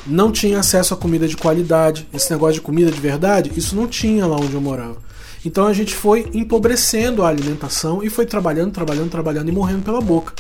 não 0.06 0.30
tinha 0.32 0.58
acesso 0.58 0.94
a 0.94 0.96
comida 0.96 1.26
de 1.26 1.36
qualidade, 1.36 2.08
esse 2.12 2.30
negócio 2.30 2.54
de 2.54 2.60
comida 2.60 2.90
de 2.90 3.00
verdade, 3.00 3.52
isso 3.56 3.76
não 3.76 3.86
tinha 3.86 4.26
lá 4.26 4.36
onde 4.36 4.54
eu 4.54 4.60
morava. 4.60 4.96
Então 5.44 5.66
a 5.66 5.72
gente 5.72 5.94
foi 5.94 6.30
empobrecendo 6.32 7.22
a 7.22 7.28
alimentação 7.28 8.02
e 8.02 8.08
foi 8.08 8.24
trabalhando, 8.24 8.72
trabalhando, 8.72 9.10
trabalhando 9.10 9.48
e 9.48 9.52
morrendo 9.52 9.82
pela 9.82 10.00
boca. 10.00 10.32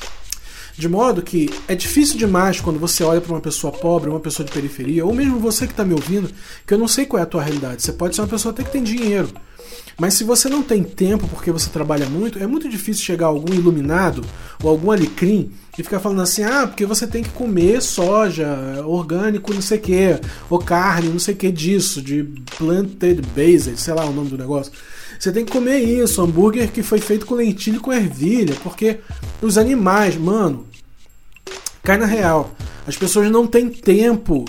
De 0.76 0.88
modo 0.88 1.22
que 1.22 1.50
é 1.68 1.74
difícil 1.74 2.18
demais 2.18 2.60
quando 2.60 2.80
você 2.80 3.04
olha 3.04 3.20
para 3.20 3.32
uma 3.32 3.40
pessoa 3.40 3.72
pobre, 3.72 4.10
uma 4.10 4.18
pessoa 4.18 4.44
de 4.44 4.50
periferia, 4.50 5.04
ou 5.06 5.14
mesmo 5.14 5.38
você 5.38 5.66
que 5.66 5.72
está 5.72 5.84
me 5.84 5.94
ouvindo, 5.94 6.28
que 6.66 6.74
eu 6.74 6.78
não 6.78 6.88
sei 6.88 7.06
qual 7.06 7.20
é 7.20 7.22
a 7.22 7.26
tua 7.26 7.42
realidade. 7.42 7.82
Você 7.82 7.92
pode 7.92 8.16
ser 8.16 8.22
uma 8.22 8.28
pessoa 8.28 8.52
até 8.52 8.64
que 8.64 8.72
tem 8.72 8.82
dinheiro. 8.82 9.28
Mas 9.98 10.14
se 10.14 10.24
você 10.24 10.48
não 10.48 10.62
tem 10.62 10.82
tempo 10.82 11.28
porque 11.28 11.52
você 11.52 11.70
trabalha 11.70 12.06
muito, 12.06 12.38
é 12.38 12.46
muito 12.46 12.68
difícil 12.68 13.04
chegar 13.04 13.26
algum 13.26 13.54
iluminado 13.54 14.24
ou 14.62 14.70
algum 14.70 14.90
alecrim 14.90 15.52
e 15.78 15.82
ficar 15.82 16.00
falando 16.00 16.22
assim: 16.22 16.42
ah, 16.42 16.66
porque 16.66 16.84
você 16.84 17.06
tem 17.06 17.22
que 17.22 17.30
comer 17.30 17.80
soja, 17.80 18.82
orgânico, 18.84 19.54
não 19.54 19.62
sei 19.62 19.78
o 19.78 19.80
que, 19.80 20.20
ou 20.50 20.58
carne, 20.58 21.08
não 21.08 21.18
sei 21.18 21.34
o 21.34 21.36
que 21.36 21.50
disso, 21.50 22.02
de 22.02 22.24
planted 22.56 23.22
based, 23.34 23.80
sei 23.80 23.94
lá 23.94 24.04
o 24.04 24.12
nome 24.12 24.30
do 24.30 24.38
negócio. 24.38 24.72
Você 25.18 25.30
tem 25.30 25.44
que 25.44 25.52
comer 25.52 25.78
isso, 25.78 26.20
hambúrguer 26.20 26.70
que 26.70 26.82
foi 26.82 26.98
feito 26.98 27.24
com 27.24 27.34
lentilha 27.34 27.76
e 27.76 27.80
com 27.80 27.92
ervilha, 27.92 28.56
porque 28.62 28.98
os 29.40 29.56
animais, 29.56 30.16
mano, 30.16 30.66
cai 31.82 31.96
na 31.96 32.06
real. 32.06 32.54
As 32.86 32.96
pessoas 32.96 33.30
não 33.30 33.46
têm 33.46 33.70
tempo 33.70 34.44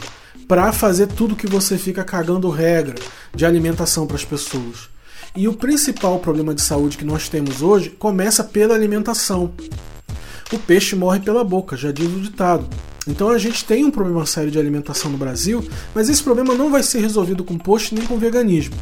para 0.48 0.72
fazer 0.74 1.08
tudo 1.08 1.36
que 1.36 1.48
você 1.48 1.78
fica 1.78 2.04
cagando 2.04 2.50
regra 2.50 2.96
de 3.34 3.46
alimentação 3.46 4.06
para 4.06 4.16
as 4.16 4.26
pessoas. 4.26 4.95
E 5.36 5.50
o 5.50 5.54
principal 5.54 6.18
problema 6.20 6.56
de 6.56 6.62
saúde 6.62 6.98
que 6.98 7.04
nós 7.04 7.28
temos 7.28 7.62
hoje 7.62 7.90
começa 7.90 8.42
pela 8.42 8.74
alimentação. 8.74 9.52
O 10.54 10.58
peixe 10.58 10.96
morre 10.96 11.20
pela 11.20 11.44
boca, 11.44 11.76
já 11.76 11.92
diz 11.92 12.08
o 12.08 12.22
ditado. 12.22 12.66
Então 13.06 13.28
a 13.28 13.38
gente 13.38 13.66
tem 13.66 13.84
um 13.84 13.92
problema 13.92 14.26
sério 14.26 14.50
de 14.50 14.58
alimentação 14.58 15.12
no 15.12 15.18
Brasil, 15.18 15.62
mas 15.94 16.08
esse 16.08 16.24
problema 16.24 16.56
não 16.56 16.72
vai 16.72 16.82
ser 16.82 17.02
resolvido 17.02 17.44
com 17.44 17.58
post 17.58 17.94
nem 17.94 18.06
com 18.06 18.18
veganismo. 18.18 18.76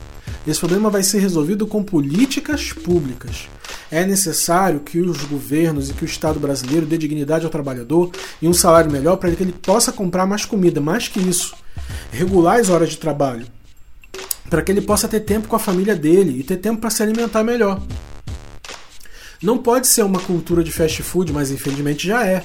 Esse 0.45 0.59
problema 0.59 0.91
vai 0.91 1.01
ser 1.01 1.19
resolvido 1.19 1.65
com 1.65 1.81
políticas 1.81 2.71
públicas. 2.71 3.47
É 3.89 4.05
necessário 4.05 4.81
que 4.81 4.99
os 4.99 5.23
governos 5.23 5.89
e 5.89 5.93
que 5.93 6.03
o 6.03 6.05
Estado 6.05 6.39
brasileiro 6.39 6.85
dê 6.85 6.99
dignidade 6.99 7.45
ao 7.45 7.51
trabalhador 7.51 8.11
e 8.39 8.47
um 8.47 8.53
salário 8.53 8.91
melhor 8.91 9.17
para 9.17 9.31
que 9.31 9.41
ele 9.41 9.53
possa 9.53 9.91
comprar 9.91 10.27
mais 10.27 10.45
comida, 10.45 10.79
mais 10.79 11.07
que 11.07 11.19
isso. 11.19 11.55
Regular 12.11 12.59
as 12.59 12.69
horas 12.69 12.89
de 12.89 12.97
trabalho, 12.97 13.47
para 14.49 14.61
que 14.61 14.71
ele 14.71 14.81
possa 14.81 15.07
ter 15.07 15.21
tempo 15.21 15.47
com 15.47 15.55
a 15.55 15.59
família 15.59 15.95
dele 15.95 16.39
e 16.39 16.43
ter 16.43 16.57
tempo 16.57 16.81
para 16.81 16.89
se 16.89 17.01
alimentar 17.01 17.43
melhor. 17.43 17.81
Não 19.41 19.57
pode 19.57 19.87
ser 19.87 20.03
uma 20.03 20.19
cultura 20.19 20.63
de 20.63 20.71
fast 20.71 21.03
food, 21.03 21.33
mas 21.33 21.51
infelizmente 21.51 22.07
já 22.07 22.25
é. 22.25 22.43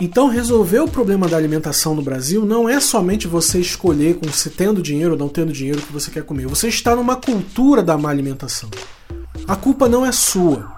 Então, 0.00 0.28
resolver 0.28 0.80
o 0.80 0.88
problema 0.88 1.28
da 1.28 1.36
alimentação 1.36 1.94
no 1.94 2.02
Brasil 2.02 2.44
não 2.44 2.68
é 2.68 2.80
somente 2.80 3.28
você 3.28 3.60
escolher 3.60 4.16
com 4.16 4.28
se 4.32 4.50
tendo 4.50 4.82
dinheiro 4.82 5.12
ou 5.12 5.18
não 5.18 5.28
tendo 5.28 5.52
dinheiro 5.52 5.78
o 5.78 5.82
que 5.82 5.92
você 5.92 6.10
quer 6.10 6.24
comer. 6.24 6.48
Você 6.48 6.66
está 6.66 6.96
numa 6.96 7.14
cultura 7.14 7.84
da 7.84 7.96
má 7.96 8.10
alimentação. 8.10 8.68
A 9.46 9.54
culpa 9.54 9.88
não 9.88 10.04
é 10.04 10.10
sua. 10.10 10.72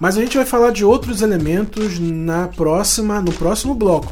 Mas 0.00 0.16
a 0.16 0.20
gente 0.20 0.38
vai 0.38 0.46
falar 0.46 0.70
de 0.70 0.84
outros 0.84 1.20
elementos 1.20 1.98
na 1.98 2.48
próxima, 2.48 3.20
no 3.20 3.32
próximo 3.32 3.74
bloco. 3.74 4.10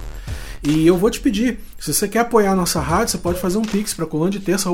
E 0.66 0.86
eu 0.86 0.96
vou 0.96 1.10
te 1.10 1.20
pedir, 1.20 1.60
se 1.78 1.92
você 1.92 2.08
quer 2.08 2.20
apoiar 2.20 2.52
a 2.52 2.56
nossa 2.56 2.80
rádio, 2.80 3.10
você 3.10 3.18
pode 3.18 3.38
fazer 3.38 3.58
um 3.58 3.62
pix 3.62 3.92
para 3.92 4.06
terça, 4.40 4.70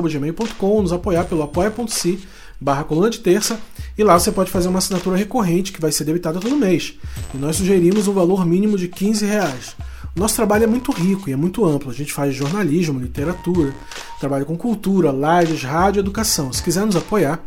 nos 0.81 0.93
apoiar 0.93 1.25
pelo 1.25 1.43
apoia.se 1.43 2.19
barra 2.61 2.83
coluna 2.83 3.09
terça 3.19 3.59
E 3.97 4.03
lá 4.03 4.17
você 4.17 4.31
pode 4.31 4.51
fazer 4.51 4.69
uma 4.69 4.77
assinatura 4.77 5.17
recorrente 5.17 5.73
que 5.73 5.81
vai 5.81 5.91
ser 5.91 6.05
debitada 6.05 6.39
todo 6.39 6.55
mês. 6.55 6.93
E 7.33 7.37
nós 7.37 7.57
sugerimos 7.57 8.07
um 8.07 8.13
valor 8.13 8.45
mínimo 8.45 8.77
de 8.77 8.87
15 8.87 9.25
reais. 9.25 9.75
Nosso 10.15 10.35
trabalho 10.35 10.63
é 10.63 10.67
muito 10.67 10.91
rico 10.93 11.29
e 11.29 11.33
é 11.33 11.35
muito 11.35 11.65
amplo. 11.65 11.91
A 11.91 11.93
gente 11.93 12.13
faz 12.13 12.33
jornalismo, 12.33 12.99
literatura, 12.99 13.73
trabalha 14.19 14.45
com 14.45 14.55
cultura, 14.55 15.11
lives, 15.11 15.63
rádio, 15.63 15.99
educação. 15.99 16.53
Se 16.53 16.63
quiser 16.63 16.85
nos 16.85 16.95
apoiar, 16.95 17.43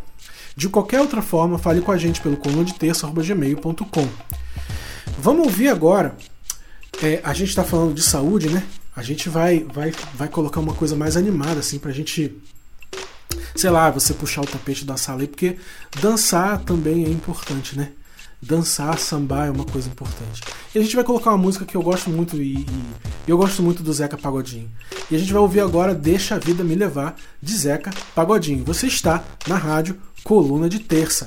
de 0.54 0.68
qualquer 0.68 1.00
outra 1.00 1.22
forma, 1.22 1.58
fale 1.58 1.80
com 1.80 1.92
a 1.92 1.96
gente 1.96 2.20
pelo 2.20 2.36
coluna 2.36 2.64
de 2.64 2.74
terça.gmail.com. 2.74 4.08
Vamos 5.18 5.46
ouvir 5.46 5.68
agora. 5.68 6.16
É, 7.02 7.20
a 7.22 7.32
gente 7.32 7.48
está 7.48 7.64
falando 7.64 7.94
de 7.94 8.02
saúde, 8.02 8.48
né? 8.48 8.62
A 8.96 9.02
gente 9.02 9.28
vai, 9.28 9.66
vai, 9.72 9.92
vai 10.14 10.28
colocar 10.28 10.60
uma 10.60 10.74
coisa 10.74 10.94
mais 10.94 11.16
animada, 11.16 11.60
assim, 11.60 11.78
pra 11.78 11.92
gente. 11.92 12.36
Sei 13.56 13.70
lá, 13.70 13.90
você 13.90 14.12
puxar 14.14 14.42
o 14.42 14.46
tapete 14.46 14.84
da 14.84 14.96
sala 14.96 15.22
aí, 15.22 15.28
porque 15.28 15.56
dançar 16.00 16.60
também 16.64 17.04
é 17.04 17.08
importante, 17.08 17.76
né? 17.76 17.90
Dançar, 18.40 18.98
sambar 18.98 19.46
é 19.46 19.50
uma 19.50 19.64
coisa 19.64 19.88
importante. 19.88 20.42
E 20.74 20.78
a 20.78 20.82
gente 20.82 20.94
vai 20.94 21.04
colocar 21.04 21.30
uma 21.30 21.38
música 21.38 21.64
que 21.64 21.76
eu 21.76 21.82
gosto 21.82 22.10
muito 22.10 22.36
e, 22.36 22.66
e 23.26 23.30
eu 23.30 23.38
gosto 23.38 23.62
muito 23.62 23.82
do 23.82 23.92
Zeca 23.92 24.18
Pagodinho. 24.18 24.70
E 25.10 25.16
a 25.16 25.18
gente 25.18 25.32
vai 25.32 25.40
ouvir 25.40 25.60
agora 25.60 25.94
Deixa 25.94 26.34
a 26.34 26.38
Vida 26.38 26.62
Me 26.62 26.74
Levar, 26.74 27.16
de 27.40 27.56
Zeca 27.56 27.90
Pagodinho. 28.14 28.64
Você 28.64 28.86
está 28.86 29.24
na 29.46 29.56
rádio 29.56 29.98
Coluna 30.22 30.68
de 30.68 30.78
Terça. 30.78 31.26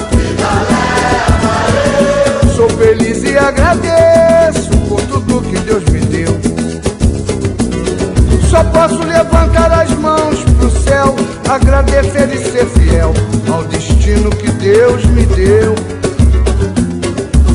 Posso 8.81 9.03
levantar 9.03 9.71
as 9.71 9.91
mãos 9.91 10.43
pro 10.57 10.71
céu, 10.71 11.15
agradecer 11.47 12.33
e 12.33 12.51
ser 12.51 12.65
fiel 12.65 13.13
ao 13.53 13.63
destino 13.65 14.31
que 14.31 14.49
Deus 14.53 15.05
me 15.05 15.23
deu. 15.27 15.75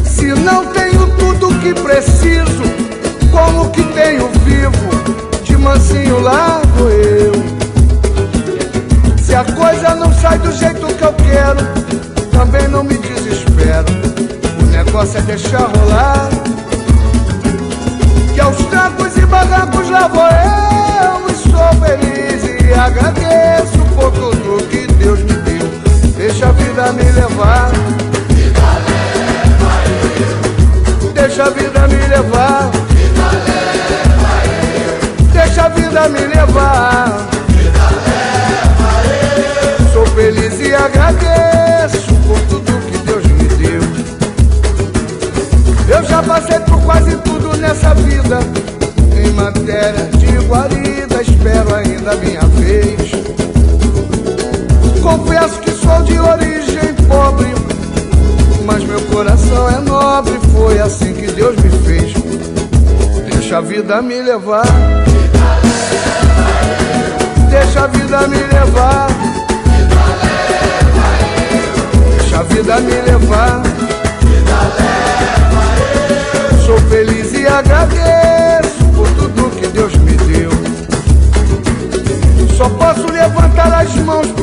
Se 0.05 0.27
não 0.27 0.67
tenho 0.67 1.05
tudo 1.17 1.49
que 1.59 1.75
preciso, 1.75 2.63
como 3.33 3.69
que 3.71 3.83
tenho 3.87 4.29
vivo, 4.45 5.43
de 5.43 5.57
mansinho 5.57 6.21
vou 6.77 6.91
eu. 6.91 7.33
Se 9.21 9.35
a 9.35 9.43
coisa 9.43 9.97
não 9.97 10.13
sai 10.15 10.39
do 10.39 10.53
jeito 10.53 10.87
que 10.95 11.03
eu 11.03 11.13
quero, 11.13 12.31
também 12.31 12.69
não 12.69 12.85
me 12.85 12.97
desespero 12.99 13.87
negócio 14.71 15.19
é 15.19 15.23
deixar 15.23 15.67
rolar. 15.77 16.29
Que 18.33 18.41
aos 18.41 18.57
trancos 18.67 19.17
e 19.17 19.27
barrancos 19.27 19.91
lá 19.91 20.07
vou 20.07 20.23
eu 20.23 20.76
sou 21.67 21.75
feliz 21.81 22.45
e 22.45 22.73
agradeço 22.73 23.79
por 23.95 24.13
tudo 24.13 24.63
que 24.69 24.87
Deus 24.87 25.19
me 25.21 25.33
deu. 25.33 25.67
Deixa 26.17 26.49
a 26.49 26.53
vida 26.53 26.93
me 26.93 27.03
levar. 27.11 27.73
Eu. 31.03 31.13
Deixa 31.13 31.45
a 31.45 31.51
vida 31.51 31.89
me 31.89 32.07
levar. 32.07 32.71
Eu. 34.77 34.97
Deixa 35.33 35.65
a 35.65 35.69
vida 35.69 36.09
me 36.09 36.21
levar. 36.21 37.27
Eu. 39.37 39.93
Sou 39.93 40.07
feliz 40.07 40.61
e 40.61 40.73
agradeço 40.75 42.15
por 42.27 42.39
tudo 42.49 42.81
que 42.91 42.97
eu 45.89 46.03
já 46.03 46.23
passei 46.23 46.59
por 46.61 46.81
quase 46.83 47.17
tudo 47.19 47.57
nessa 47.57 47.95
vida. 47.95 48.41
Em 49.17 49.33
matéria 49.33 50.05
de 50.19 50.37
guarida, 50.47 51.16
espero 51.47 51.75
ainda 51.77 52.15
minha 52.17 52.41
vez. 52.41 53.13
Confesso 55.01 55.61
que 55.61 55.71
sou 55.71 56.03
de 56.03 56.19
origem 56.19 56.95
pobre, 57.07 57.47
mas 58.65 58.83
meu 58.83 59.01
coração 59.03 59.69
é 59.71 59.79
nobre. 59.79 60.39
Foi 60.53 60.79
assim 60.81 61.15
que 61.15 61.29
Deus 61.29 61.57
me 61.57 61.71
fez. 61.71 62.15
Deixa 63.31 63.59
a 63.59 63.61
vida 63.61 64.03
me 64.03 64.21
levar. 64.21 64.67
Deixa 67.49 67.85
a 67.85 67.87
vida 67.87 68.27
me 68.27 68.39
levar. 68.39 69.07
Deixa 72.19 72.41
a 72.41 72.43
vida 72.43 72.81
me 72.81 73.01
levar. 73.03 73.66
Mãos 84.05 84.36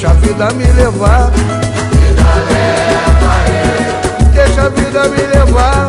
Deixa 0.00 0.12
a 0.12 0.14
vida 0.14 0.50
me 0.52 0.64
levar. 0.64 1.30
Vida 1.30 2.24
leva. 2.48 3.34
Deixa 4.32 4.62
a 4.62 4.68
vida 4.70 5.08
me 5.10 5.26
levar. 5.26 5.88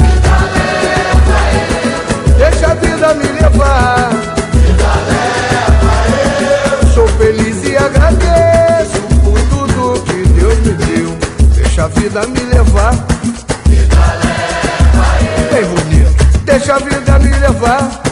Vida 0.00 0.36
leva. 0.54 1.36
Deixa 2.38 2.66
a 2.68 2.74
vida 2.74 3.12
me 3.12 3.26
levar. 3.42 4.10
Vida 4.54 4.92
leva. 5.10 6.94
Sou 6.94 7.06
feliz 7.08 7.62
e 7.66 7.76
agradeço 7.76 9.02
por 9.22 9.38
tudo 9.50 10.02
que 10.04 10.26
Deus 10.28 10.58
me 10.60 10.72
deu. 10.86 11.10
Deixa 11.54 11.84
a 11.84 11.88
vida 11.88 12.26
me 12.28 12.40
levar. 12.54 12.94
Vida 13.66 14.16
leva. 14.24 15.06
Bem 15.52 15.64
bonito. 15.66 16.40
Deixa 16.46 16.76
a 16.76 16.78
vida 16.78 17.18
me 17.18 17.30
levar. 17.38 18.11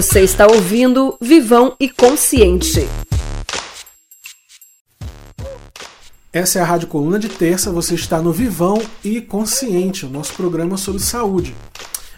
Você 0.00 0.22
está 0.22 0.46
ouvindo 0.46 1.18
Vivão 1.20 1.76
e 1.78 1.86
Consciente. 1.86 2.88
Essa 6.32 6.58
é 6.58 6.62
a 6.62 6.64
Rádio 6.64 6.88
Coluna 6.88 7.18
de 7.18 7.28
Terça, 7.28 7.70
você 7.70 7.96
está 7.96 8.18
no 8.22 8.32
Vivão 8.32 8.80
e 9.04 9.20
Consciente, 9.20 10.06
o 10.06 10.08
nosso 10.08 10.32
programa 10.32 10.78
sobre 10.78 11.02
saúde. 11.02 11.54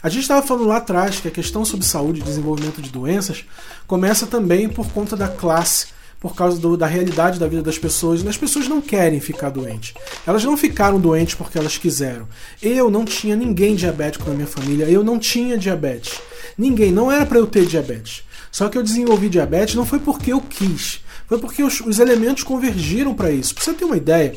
A 0.00 0.08
gente 0.08 0.22
estava 0.22 0.46
falando 0.46 0.68
lá 0.68 0.76
atrás 0.76 1.18
que 1.18 1.26
a 1.26 1.32
questão 1.32 1.64
sobre 1.64 1.84
saúde 1.84 2.20
e 2.20 2.22
desenvolvimento 2.22 2.80
de 2.80 2.88
doenças 2.88 3.44
começa 3.84 4.28
também 4.28 4.68
por 4.68 4.88
conta 4.92 5.16
da 5.16 5.26
classe, 5.26 5.88
por 6.22 6.36
causa 6.36 6.56
do, 6.60 6.76
da 6.76 6.86
realidade 6.86 7.40
da 7.40 7.48
vida 7.48 7.62
das 7.62 7.76
pessoas. 7.76 8.24
As 8.24 8.36
pessoas 8.36 8.68
não 8.68 8.80
querem 8.80 9.18
ficar 9.18 9.50
doentes. 9.50 9.92
Elas 10.24 10.44
não 10.44 10.56
ficaram 10.56 11.00
doentes 11.00 11.34
porque 11.34 11.58
elas 11.58 11.76
quiseram. 11.76 12.28
Eu 12.62 12.88
não 12.88 13.04
tinha 13.04 13.34
ninguém 13.34 13.74
diabético 13.74 14.28
na 14.28 14.36
minha 14.36 14.46
família, 14.46 14.88
eu 14.88 15.02
não 15.02 15.18
tinha 15.18 15.58
diabetes. 15.58 16.20
Ninguém, 16.56 16.92
não 16.92 17.10
era 17.10 17.26
para 17.26 17.38
eu 17.38 17.46
ter 17.48 17.66
diabetes. 17.66 18.22
Só 18.52 18.68
que 18.68 18.78
eu 18.78 18.84
desenvolvi 18.84 19.28
diabetes 19.28 19.74
não 19.74 19.84
foi 19.84 19.98
porque 19.98 20.32
eu 20.32 20.40
quis, 20.40 21.00
foi 21.26 21.38
porque 21.38 21.64
os, 21.64 21.80
os 21.80 21.98
elementos 21.98 22.44
convergiram 22.44 23.14
para 23.14 23.32
isso. 23.32 23.54
Para 23.54 23.64
você 23.64 23.72
ter 23.72 23.84
uma 23.84 23.96
ideia, 23.96 24.36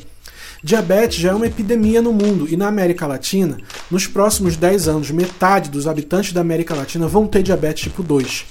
diabetes 0.63 1.19
já 1.19 1.32
é 1.32 1.36
uma 1.36 1.45
epidemia 1.45 2.02
no 2.02 2.13
mundo 2.13 2.48
e 2.50 2.58
na 2.58 2.67
América 2.67 3.06
Latina, 3.06 3.58
nos 3.91 4.08
próximos 4.08 4.58
10 4.58 4.88
anos, 4.88 5.12
metade 5.12 5.69
dos 5.69 5.86
habitantes 5.86 6.34
da 6.34 6.41
América 6.41 6.74
Latina 6.74 7.08
vão 7.08 7.28
ter 7.28 7.43
diabetes 7.43 7.84
tipo 7.84 8.02
2. 8.02 8.45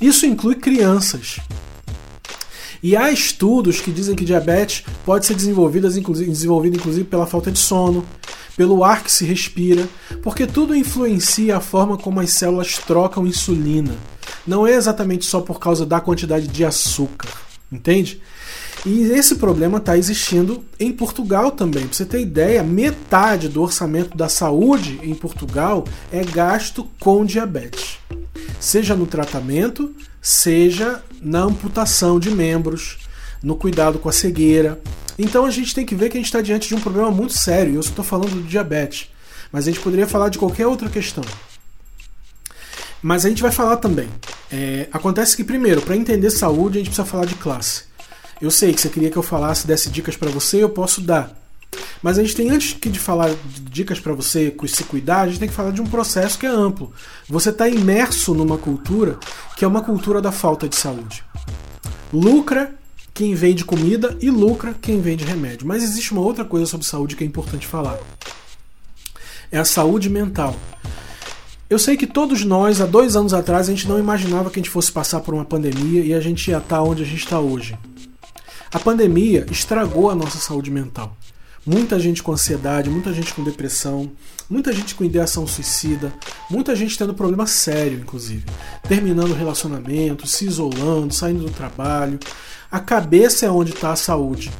Isso 0.00 0.26
inclui 0.26 0.56
crianças. 0.56 1.38
E 2.82 2.96
há 2.96 3.10
estudos 3.10 3.80
que 3.80 3.90
dizem 3.90 4.14
que 4.14 4.24
diabetes 4.24 4.84
pode 5.04 5.26
ser 5.26 5.34
desenvolvida 5.34 5.88
inclusive, 5.88 6.30
desenvolvida, 6.30 6.76
inclusive 6.76 7.04
pela 7.04 7.26
falta 7.26 7.50
de 7.50 7.58
sono, 7.58 8.04
pelo 8.56 8.84
ar 8.84 9.02
que 9.02 9.12
se 9.12 9.24
respira, 9.24 9.88
porque 10.22 10.46
tudo 10.46 10.76
influencia 10.76 11.56
a 11.56 11.60
forma 11.60 11.96
como 11.96 12.20
as 12.20 12.30
células 12.30 12.78
trocam 12.78 13.26
insulina. 13.26 13.94
Não 14.46 14.66
é 14.66 14.74
exatamente 14.74 15.24
só 15.24 15.40
por 15.40 15.58
causa 15.58 15.84
da 15.84 16.00
quantidade 16.00 16.46
de 16.46 16.64
açúcar, 16.64 17.28
entende? 17.70 18.20
E 18.84 19.02
esse 19.12 19.34
problema 19.34 19.76
está 19.76 19.96
existindo 19.96 20.64
em 20.78 20.90
Portugal 20.90 21.50
também. 21.50 21.86
Para 21.86 21.92
você 21.92 22.06
ter 22.06 22.20
ideia, 22.20 22.62
metade 22.62 23.48
do 23.48 23.62
orçamento 23.62 24.16
da 24.16 24.28
saúde 24.28 24.98
em 25.02 25.14
Portugal 25.14 25.84
é 26.10 26.24
gasto 26.24 26.86
com 26.98 27.24
diabetes. 27.24 27.98
Seja 28.58 28.94
no 28.94 29.06
tratamento, 29.06 29.94
seja 30.20 31.02
na 31.20 31.40
amputação 31.40 32.20
de 32.20 32.30
membros, 32.30 32.98
no 33.42 33.56
cuidado 33.56 33.98
com 33.98 34.08
a 34.08 34.12
cegueira. 34.12 34.80
Então 35.18 35.44
a 35.44 35.50
gente 35.50 35.74
tem 35.74 35.86
que 35.86 35.94
ver 35.94 36.08
que 36.08 36.16
a 36.16 36.20
gente 36.20 36.26
está 36.26 36.40
diante 36.40 36.68
de 36.68 36.74
um 36.74 36.80
problema 36.80 37.10
muito 37.10 37.32
sério. 37.32 37.74
Eu 37.74 37.80
estou 37.80 38.04
falando 38.04 38.30
do 38.30 38.42
diabetes. 38.42 39.10
Mas 39.52 39.66
a 39.66 39.70
gente 39.70 39.82
poderia 39.82 40.06
falar 40.06 40.28
de 40.28 40.38
qualquer 40.38 40.66
outra 40.66 40.88
questão. 40.88 41.24
Mas 43.02 43.24
a 43.24 43.28
gente 43.28 43.42
vai 43.42 43.50
falar 43.50 43.78
também. 43.78 44.08
É, 44.52 44.88
acontece 44.92 45.36
que, 45.36 45.42
primeiro, 45.42 45.80
para 45.80 45.96
entender 45.96 46.30
saúde, 46.30 46.78
a 46.78 46.80
gente 46.80 46.88
precisa 46.88 47.06
falar 47.06 47.24
de 47.24 47.34
classe. 47.34 47.84
Eu 48.40 48.50
sei 48.50 48.72
que 48.72 48.80
você 48.80 48.88
queria 48.88 49.10
que 49.10 49.16
eu 49.16 49.22
falasse, 49.22 49.66
desse 49.66 49.90
dicas 49.90 50.16
para 50.16 50.30
você, 50.30 50.62
eu 50.62 50.68
posso 50.68 51.00
dar. 51.00 51.39
Mas 52.02 52.18
a 52.18 52.22
gente 52.22 52.34
tem, 52.34 52.50
antes 52.50 52.74
de 52.80 52.98
falar 52.98 53.30
de 53.30 53.60
dicas 53.60 54.00
para 54.00 54.12
você 54.12 54.54
se 54.66 54.84
cuidar, 54.84 55.22
a 55.22 55.26
gente 55.26 55.38
tem 55.38 55.48
que 55.48 55.54
falar 55.54 55.70
de 55.70 55.82
um 55.82 55.86
processo 55.86 56.38
que 56.38 56.46
é 56.46 56.48
amplo. 56.48 56.92
Você 57.28 57.50
está 57.50 57.68
imerso 57.68 58.34
numa 58.34 58.56
cultura 58.56 59.18
que 59.56 59.64
é 59.64 59.68
uma 59.68 59.82
cultura 59.82 60.20
da 60.20 60.32
falta 60.32 60.68
de 60.68 60.76
saúde. 60.76 61.22
Lucra 62.12 62.74
quem 63.12 63.34
vende 63.34 63.64
comida 63.64 64.16
e 64.20 64.30
lucra 64.30 64.74
quem 64.80 65.00
vende 65.00 65.24
remédio. 65.24 65.66
Mas 65.66 65.82
existe 65.82 66.12
uma 66.12 66.22
outra 66.22 66.44
coisa 66.44 66.66
sobre 66.66 66.86
saúde 66.86 67.16
que 67.16 67.22
é 67.22 67.26
importante 67.26 67.66
falar. 67.66 67.98
É 69.52 69.58
a 69.58 69.64
saúde 69.64 70.08
mental. 70.08 70.56
Eu 71.68 71.78
sei 71.78 71.96
que 71.96 72.06
todos 72.06 72.44
nós, 72.44 72.80
há 72.80 72.86
dois 72.86 73.14
anos 73.14 73.34
atrás, 73.34 73.68
a 73.68 73.72
gente 73.72 73.86
não 73.86 73.98
imaginava 73.98 74.50
que 74.50 74.58
a 74.58 74.62
gente 74.62 74.70
fosse 74.70 74.90
passar 74.90 75.20
por 75.20 75.34
uma 75.34 75.44
pandemia 75.44 76.02
e 76.02 76.14
a 76.14 76.20
gente 76.20 76.50
ia 76.50 76.58
estar 76.58 76.82
onde 76.82 77.02
a 77.02 77.06
gente 77.06 77.22
está 77.22 77.38
hoje. 77.38 77.78
A 78.72 78.78
pandemia 78.78 79.46
estragou 79.50 80.10
a 80.10 80.14
nossa 80.14 80.38
saúde 80.38 80.70
mental. 80.70 81.16
Muita 81.72 82.00
gente 82.00 82.20
com 82.20 82.32
ansiedade, 82.32 82.90
muita 82.90 83.12
gente 83.12 83.32
com 83.32 83.44
depressão, 83.44 84.10
muita 84.50 84.72
gente 84.72 84.92
com 84.92 85.04
ideação 85.04 85.46
suicida, 85.46 86.12
muita 86.50 86.74
gente 86.74 86.98
tendo 86.98 87.14
problema 87.14 87.46
sério, 87.46 88.00
inclusive. 88.00 88.44
Terminando 88.88 89.32
relacionamento, 89.32 90.26
se 90.26 90.46
isolando, 90.46 91.14
saindo 91.14 91.44
do 91.44 91.50
trabalho. 91.52 92.18
A 92.72 92.80
cabeça 92.80 93.46
é 93.46 93.50
onde 93.50 93.70
está 93.70 93.92
a 93.92 93.96
saúde. 93.96 94.50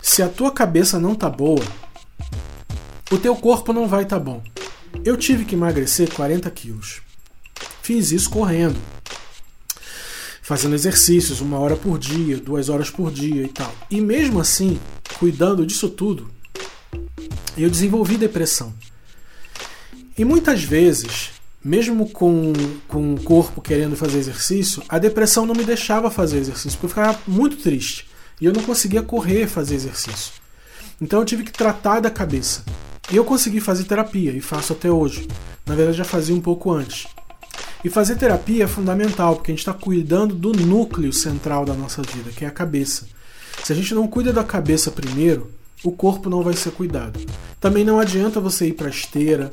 Se 0.00 0.22
a 0.22 0.30
tua 0.30 0.50
cabeça 0.50 0.98
não 0.98 1.14
tá 1.14 1.28
boa, 1.28 1.62
o 3.12 3.18
teu 3.18 3.36
corpo 3.36 3.74
não 3.74 3.86
vai 3.86 4.04
estar 4.04 4.16
tá 4.16 4.24
bom. 4.24 4.42
Eu 5.04 5.18
tive 5.18 5.44
que 5.44 5.56
emagrecer 5.56 6.10
40 6.10 6.50
quilos. 6.52 7.02
Fiz 7.82 8.12
isso 8.12 8.30
correndo 8.30 8.78
fazendo 10.46 10.76
exercícios 10.76 11.40
uma 11.40 11.58
hora 11.58 11.74
por 11.74 11.98
dia, 11.98 12.36
duas 12.36 12.68
horas 12.68 12.88
por 12.88 13.10
dia 13.10 13.42
e 13.42 13.48
tal. 13.48 13.74
E 13.90 14.00
mesmo 14.00 14.38
assim, 14.38 14.78
cuidando 15.18 15.66
disso 15.66 15.88
tudo, 15.88 16.30
eu 17.62 17.70
desenvolvi 17.70 18.16
depressão. 18.16 18.72
E 20.16 20.24
muitas 20.24 20.62
vezes, 20.62 21.30
mesmo 21.62 22.08
com, 22.08 22.52
com 22.88 23.14
o 23.14 23.20
corpo 23.20 23.60
querendo 23.60 23.96
fazer 23.96 24.18
exercício, 24.18 24.82
a 24.88 24.98
depressão 24.98 25.44
não 25.44 25.54
me 25.54 25.64
deixava 25.64 26.10
fazer 26.10 26.38
exercício, 26.38 26.72
porque 26.72 26.86
eu 26.86 26.90
ficava 26.90 27.18
muito 27.26 27.56
triste. 27.56 28.06
E 28.40 28.44
eu 28.44 28.52
não 28.52 28.62
conseguia 28.62 29.02
correr 29.02 29.46
fazer 29.46 29.74
exercício. 29.74 30.32
Então 31.00 31.20
eu 31.20 31.24
tive 31.24 31.44
que 31.44 31.52
tratar 31.52 32.00
da 32.00 32.10
cabeça. 32.10 32.64
E 33.10 33.16
eu 33.16 33.24
consegui 33.24 33.60
fazer 33.60 33.84
terapia, 33.84 34.32
e 34.32 34.40
faço 34.40 34.72
até 34.72 34.90
hoje. 34.90 35.28
Na 35.64 35.74
verdade, 35.74 35.98
já 35.98 36.04
fazia 36.04 36.34
um 36.34 36.40
pouco 36.40 36.72
antes. 36.72 37.06
E 37.84 37.90
fazer 37.90 38.16
terapia 38.16 38.64
é 38.64 38.66
fundamental, 38.66 39.36
porque 39.36 39.50
a 39.50 39.54
gente 39.54 39.60
está 39.60 39.72
cuidando 39.72 40.34
do 40.34 40.52
núcleo 40.52 41.12
central 41.12 41.64
da 41.64 41.74
nossa 41.74 42.02
vida, 42.02 42.30
que 42.30 42.44
é 42.44 42.48
a 42.48 42.50
cabeça. 42.50 43.06
Se 43.62 43.72
a 43.72 43.76
gente 43.76 43.94
não 43.94 44.08
cuida 44.08 44.32
da 44.32 44.42
cabeça 44.42 44.90
primeiro, 44.90 45.50
o 45.84 45.92
corpo 45.92 46.28
não 46.28 46.42
vai 46.42 46.54
ser 46.54 46.70
cuidado. 46.72 47.18
Também 47.60 47.84
não 47.84 47.98
adianta 47.98 48.40
você 48.40 48.66
ir 48.66 48.72
para 48.72 48.88
esteira, 48.88 49.50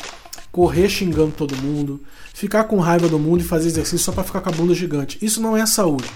correr 0.52 0.88
xingando 0.88 1.32
todo 1.32 1.56
mundo, 1.58 2.02
ficar 2.34 2.66
com 2.66 2.80
raiva 2.80 3.08
do 3.08 3.18
mundo 3.18 3.42
e 3.42 3.44
fazer 3.44 3.68
exercício 3.68 4.00
só 4.00 4.12
para 4.12 4.24
ficar 4.24 4.42
com 4.42 4.50
a 4.50 4.54
bunda 4.54 4.74
gigante. 4.74 5.18
Isso 5.22 5.42
não 5.42 5.58
é 5.58 5.66
saúde. 5.66 6.10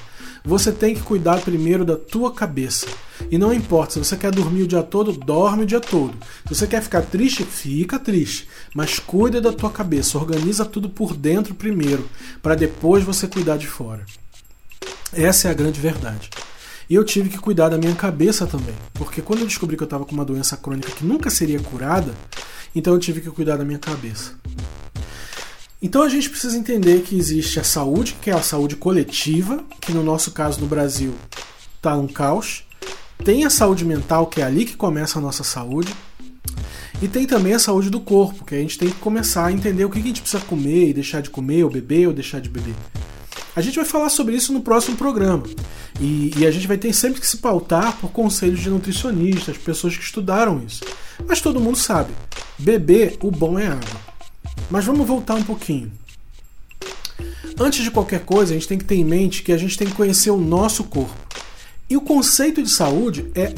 Você 0.46 0.72
tem 0.72 0.96
que 0.96 1.02
cuidar 1.02 1.42
primeiro 1.42 1.84
da 1.84 1.98
tua 1.98 2.32
cabeça. 2.32 2.88
E 3.30 3.38
não 3.38 3.52
importa, 3.54 3.94
se 3.94 4.00
você 4.00 4.16
quer 4.16 4.32
dormir 4.32 4.62
o 4.62 4.68
dia 4.68 4.84
todo, 4.84 5.12
dorme 5.12 5.64
o 5.64 5.66
dia 5.66 5.82
todo. 5.82 6.14
Se 6.48 6.56
você 6.56 6.68
quer 6.68 6.82
ficar 6.82 7.02
triste, 7.02 7.44
fica 7.44 8.00
triste. 8.00 8.48
Mas 8.74 9.00
cuida 9.00 9.42
da 9.42 9.52
tua 9.52 9.70
cabeça, 9.70 10.18
organiza 10.18 10.64
tudo 10.64 10.90
por 10.90 11.16
dentro 11.16 11.54
primeiro, 11.54 12.08
para 12.42 12.56
depois 12.56 13.04
você 13.04 13.28
cuidar 13.28 13.58
de 13.58 13.68
fora. 13.68 14.06
Essa 15.12 15.48
é 15.48 15.52
a 15.52 15.54
grande 15.54 15.82
verdade. 15.82 16.30
E 16.90 16.96
eu 16.96 17.04
tive 17.04 17.30
que 17.30 17.38
cuidar 17.38 17.70
da 17.70 17.78
minha 17.78 17.94
cabeça 17.94 18.48
também, 18.48 18.74
porque 18.94 19.22
quando 19.22 19.42
eu 19.42 19.46
descobri 19.46 19.76
que 19.76 19.84
eu 19.84 19.88
estava 19.88 20.06
com 20.06 20.14
uma 20.14 20.24
doença 20.24 20.56
crônica 20.56 20.92
que 20.92 21.04
nunca 21.04 21.30
seria 21.30 21.60
curada, 21.60 22.14
então 22.74 22.94
eu 22.94 23.00
tive 23.00 23.20
que 23.20 23.30
cuidar 23.30 23.58
da 23.58 23.66
minha 23.66 23.80
cabeça. 23.80 24.36
Então 25.82 26.02
a 26.02 26.10
gente 26.10 26.30
precisa 26.30 26.58
entender 26.58 27.02
que 27.02 27.18
existe 27.18 27.60
a 27.60 27.64
saúde, 27.64 28.16
que 28.22 28.32
é 28.32 28.34
a 28.34 28.42
saúde 28.42 28.76
coletiva, 28.76 29.64
que 29.82 29.92
no 29.92 30.02
nosso 30.02 30.32
caso 30.32 30.62
no 30.62 30.66
Brasil 30.66 31.14
está 31.76 31.96
um 31.96 32.08
caos. 32.08 32.64
Tem 33.24 33.46
a 33.46 33.50
saúde 33.50 33.84
mental, 33.84 34.28
que 34.28 34.42
é 34.42 34.46
ali 34.46 34.66
que 34.66 34.76
começa 34.76 35.20
a 35.20 35.22
nossa 35.22 35.44
saúde. 35.44 35.94
E 37.02 37.08
tem 37.08 37.28
também 37.28 37.54
a 37.54 37.60
saúde 37.60 37.90
do 37.90 38.00
corpo, 38.00 38.44
que 38.44 38.56
a 38.56 38.60
gente 38.60 38.78
tem 38.78 38.90
que 38.90 38.96
começar 38.96 39.46
a 39.46 39.52
entender 39.52 39.86
o 39.86 39.90
que 39.90 40.00
a 40.00 40.02
gente 40.02 40.22
precisa 40.22 40.44
comer 40.44 40.90
e 40.90 40.94
deixar 40.94 41.22
de 41.22 41.30
comer, 41.30 41.64
ou 41.64 41.70
beber 41.70 42.08
ou 42.08 42.14
deixar 42.14 42.40
de 42.40 42.50
beber. 42.50 42.74
A 43.58 43.62
gente 43.62 43.76
vai 43.76 43.86
falar 43.86 44.10
sobre 44.10 44.36
isso 44.36 44.54
no 44.54 44.62
próximo 44.62 44.96
programa. 44.96 45.42
E, 46.00 46.32
e, 46.38 46.46
a 46.46 46.52
gente 46.52 46.68
vai 46.68 46.78
ter 46.78 46.94
sempre 46.94 47.20
que 47.20 47.26
se 47.26 47.38
pautar 47.38 47.98
por 47.98 48.12
conselhos 48.12 48.60
de 48.60 48.70
nutricionistas, 48.70 49.58
pessoas 49.58 49.98
que 49.98 50.04
estudaram 50.04 50.62
isso. 50.64 50.86
Mas 51.28 51.42
todo 51.42 51.60
mundo 51.60 51.76
sabe: 51.76 52.14
beber, 52.60 53.18
o 53.20 53.32
bom 53.32 53.58
é 53.58 53.66
água. 53.66 54.00
Mas 54.70 54.86
vamos 54.86 55.08
voltar 55.08 55.34
um 55.34 55.42
pouquinho. 55.42 55.92
Antes 57.60 57.84
de 57.84 57.90
qualquer 57.90 58.24
coisa, 58.26 58.54
a 58.54 58.56
gente 58.56 58.68
tem 58.68 58.78
que 58.78 58.86
ter 58.86 58.94
em 58.94 59.04
mente 59.04 59.42
que 59.42 59.52
a 59.52 59.58
gente 59.58 59.76
tem 59.76 59.88
que 59.88 59.96
conhecer 59.96 60.30
o 60.30 60.38
nosso 60.38 60.84
corpo. 60.84 61.16
E 61.90 61.98
o 61.98 62.02
conceito 62.02 62.62
de 62.62 62.70
saúde 62.70 63.32
é, 63.34 63.56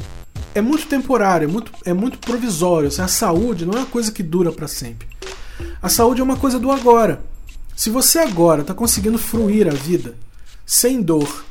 é 0.56 0.62
muito 0.62 0.88
temporário, 0.88 1.44
é 1.44 1.52
muito, 1.52 1.74
é 1.84 1.92
muito 1.92 2.20
provisório. 2.20 2.88
a 2.88 3.08
saúde 3.10 3.66
não 3.66 3.74
é 3.74 3.80
uma 3.80 3.86
coisa 3.86 4.14
que 4.14 4.24
dura 4.24 4.54
para 4.54 4.70
sempre. 4.70 5.10
A 5.82 5.90
saúde 5.90 6.22
é 6.22 6.24
uma 6.24 6.38
coisa 6.38 6.58
do 6.58 6.72
agora. 6.72 7.22
Se 7.80 7.90
você 7.90 8.20
agora 8.20 8.60
está 8.60 8.74
conseguindo 8.74 9.18
fruir 9.18 9.66
a 9.66 9.74
vida 9.74 10.18
sem 10.66 11.02
dor 11.02 11.46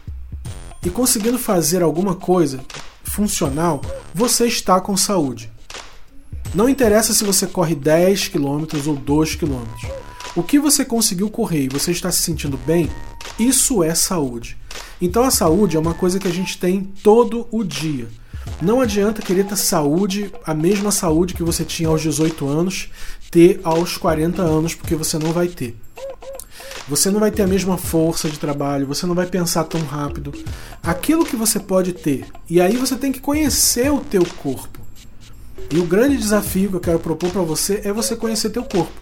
e 0.84 0.90
conseguindo 0.90 1.38
fazer 1.38 1.82
alguma 1.82 2.14
coisa 2.14 2.60
funcional, 3.02 3.80
você 4.14 4.46
está 4.46 4.78
com 4.78 4.94
saúde. 4.94 5.50
Não 6.54 6.68
interessa 6.68 7.14
se 7.14 7.24
você 7.24 7.46
corre 7.46 7.74
10 7.74 8.28
km 8.28 8.66
ou 8.86 8.94
2 8.94 9.36
km. 9.36 9.64
O 10.36 10.42
que 10.42 10.58
você 10.58 10.84
conseguiu 10.84 11.30
correr 11.30 11.64
e 11.64 11.68
você 11.70 11.92
está 11.92 12.12
se 12.12 12.20
sentindo 12.20 12.58
bem, 12.58 12.90
isso 13.38 13.82
é 13.82 13.94
saúde. 13.94 14.58
Então 15.00 15.24
a 15.24 15.30
saúde 15.30 15.78
é 15.78 15.80
uma 15.80 15.94
coisa 15.94 16.18
que 16.18 16.28
a 16.28 16.32
gente 16.32 16.58
tem 16.58 16.92
todo 17.02 17.48
o 17.50 17.64
dia. 17.64 18.06
Não 18.60 18.82
adianta 18.82 19.22
querer 19.22 19.46
ter 19.46 19.56
saúde, 19.56 20.30
a 20.44 20.52
mesma 20.52 20.90
saúde 20.90 21.32
que 21.32 21.42
você 21.42 21.64
tinha 21.64 21.88
aos 21.88 22.02
18 22.02 22.46
anos, 22.46 22.90
ter 23.30 23.62
aos 23.64 23.96
40 23.96 24.42
anos, 24.42 24.74
porque 24.74 24.94
você 24.94 25.18
não 25.18 25.32
vai 25.32 25.48
ter. 25.48 25.74
Você 26.88 27.10
não 27.10 27.20
vai 27.20 27.30
ter 27.30 27.42
a 27.42 27.46
mesma 27.46 27.76
força 27.76 28.30
de 28.30 28.38
trabalho, 28.38 28.86
você 28.86 29.04
não 29.04 29.14
vai 29.14 29.26
pensar 29.26 29.64
tão 29.64 29.80
rápido. 29.82 30.32
Aquilo 30.82 31.24
que 31.24 31.36
você 31.36 31.60
pode 31.60 31.92
ter. 31.92 32.26
E 32.48 32.60
aí 32.60 32.76
você 32.76 32.96
tem 32.96 33.12
que 33.12 33.20
conhecer 33.20 33.92
o 33.92 34.00
teu 34.00 34.24
corpo. 34.42 34.78
E 35.70 35.78
o 35.78 35.84
grande 35.84 36.16
desafio 36.16 36.70
que 36.70 36.76
eu 36.76 36.80
quero 36.80 36.98
propor 36.98 37.30
para 37.30 37.42
você 37.42 37.82
é 37.84 37.92
você 37.92 38.16
conhecer 38.16 38.50
teu 38.50 38.64
corpo. 38.64 38.92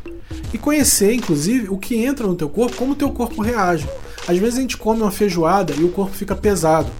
E 0.53 0.59
conhecer, 0.59 1.15
inclusive, 1.15 1.69
o 1.69 1.79
que 1.79 1.95
entra 1.97 2.27
no 2.27 2.35
teu 2.35 2.49
corpo, 2.49 2.77
como 2.77 2.93
o 2.93 2.97
teu 2.97 3.11
corpo 3.11 3.41
reage. 3.41 3.89
Às 4.27 4.37
vezes 4.39 4.59
a 4.59 4.63
gente 4.63 4.77
come 4.77 5.03
uma 5.03 5.13
feijoada 5.13 5.73
e 5.73 5.85
o 5.85 5.93
corpo 5.93 6.17
fica 6.17 6.35
pesado. 6.35 6.91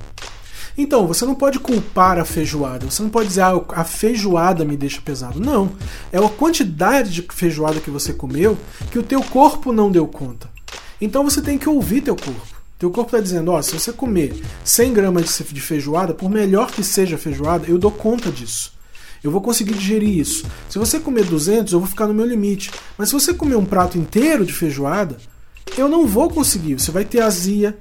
Então, 0.79 1.07
você 1.07 1.25
não 1.25 1.35
pode 1.35 1.59
culpar 1.59 2.19
a 2.19 2.25
feijoada. 2.25 2.91
Você 2.91 3.03
não 3.03 3.09
pode 3.09 3.29
dizer, 3.29 3.43
ah, 3.43 3.61
a 3.69 3.85
feijoada 3.85 4.65
me 4.65 4.77
deixa 4.77 5.01
pesado. 5.01 5.41
Não. 5.41 5.73
É 6.13 6.19
a 6.19 6.29
quantidade 6.29 7.11
de 7.11 7.27
feijoada 7.33 7.81
que 7.81 7.91
você 7.91 8.13
comeu 8.13 8.59
que 8.91 8.99
o 8.99 9.03
teu 9.03 9.23
corpo 9.23 9.73
não 9.73 9.91
deu 9.91 10.07
conta. 10.07 10.51
Então 11.01 11.25
você 11.25 11.41
tem 11.41 11.59
que 11.59 11.69
ouvir 11.69 12.03
teu 12.03 12.17
corpo. 12.17 12.57
Teu 12.79 12.91
corpo 12.91 13.09
está 13.09 13.21
dizendo, 13.21 13.53
ó, 13.53 13.63
se 13.63 13.73
você 13.73 13.91
comer 13.91 14.39
100 14.63 14.93
gramas 14.93 15.43
de 15.51 15.61
feijoada, 15.61 16.13
por 16.13 16.31
melhor 16.31 16.71
que 16.71 16.85
seja 16.85 17.17
a 17.17 17.19
feijoada, 17.19 17.67
eu 17.67 17.79
dou 17.79 17.91
conta 17.91 18.31
disso. 18.31 18.75
Eu 19.25 19.31
vou 19.31 19.41
conseguir 19.41 19.75
digerir 19.75 20.19
isso. 20.19 20.45
Se 20.69 20.79
você 20.79 21.01
comer 21.01 21.25
200, 21.25 21.73
eu 21.73 21.81
vou 21.81 21.89
ficar 21.89 22.07
no 22.07 22.13
meu 22.13 22.27
limite. 22.27 22.71
Mas 22.99 23.09
se 23.09 23.15
você 23.15 23.33
comer 23.33 23.57
um 23.57 23.65
prato 23.65 23.97
inteiro 23.97 24.45
de 24.45 24.53
feijoada, 24.53 25.17
eu 25.77 25.89
não 25.89 26.07
vou 26.07 26.29
conseguir. 26.29 26.79
Você 26.79 26.91
vai 26.91 27.05
ter 27.05 27.23
azia, 27.23 27.77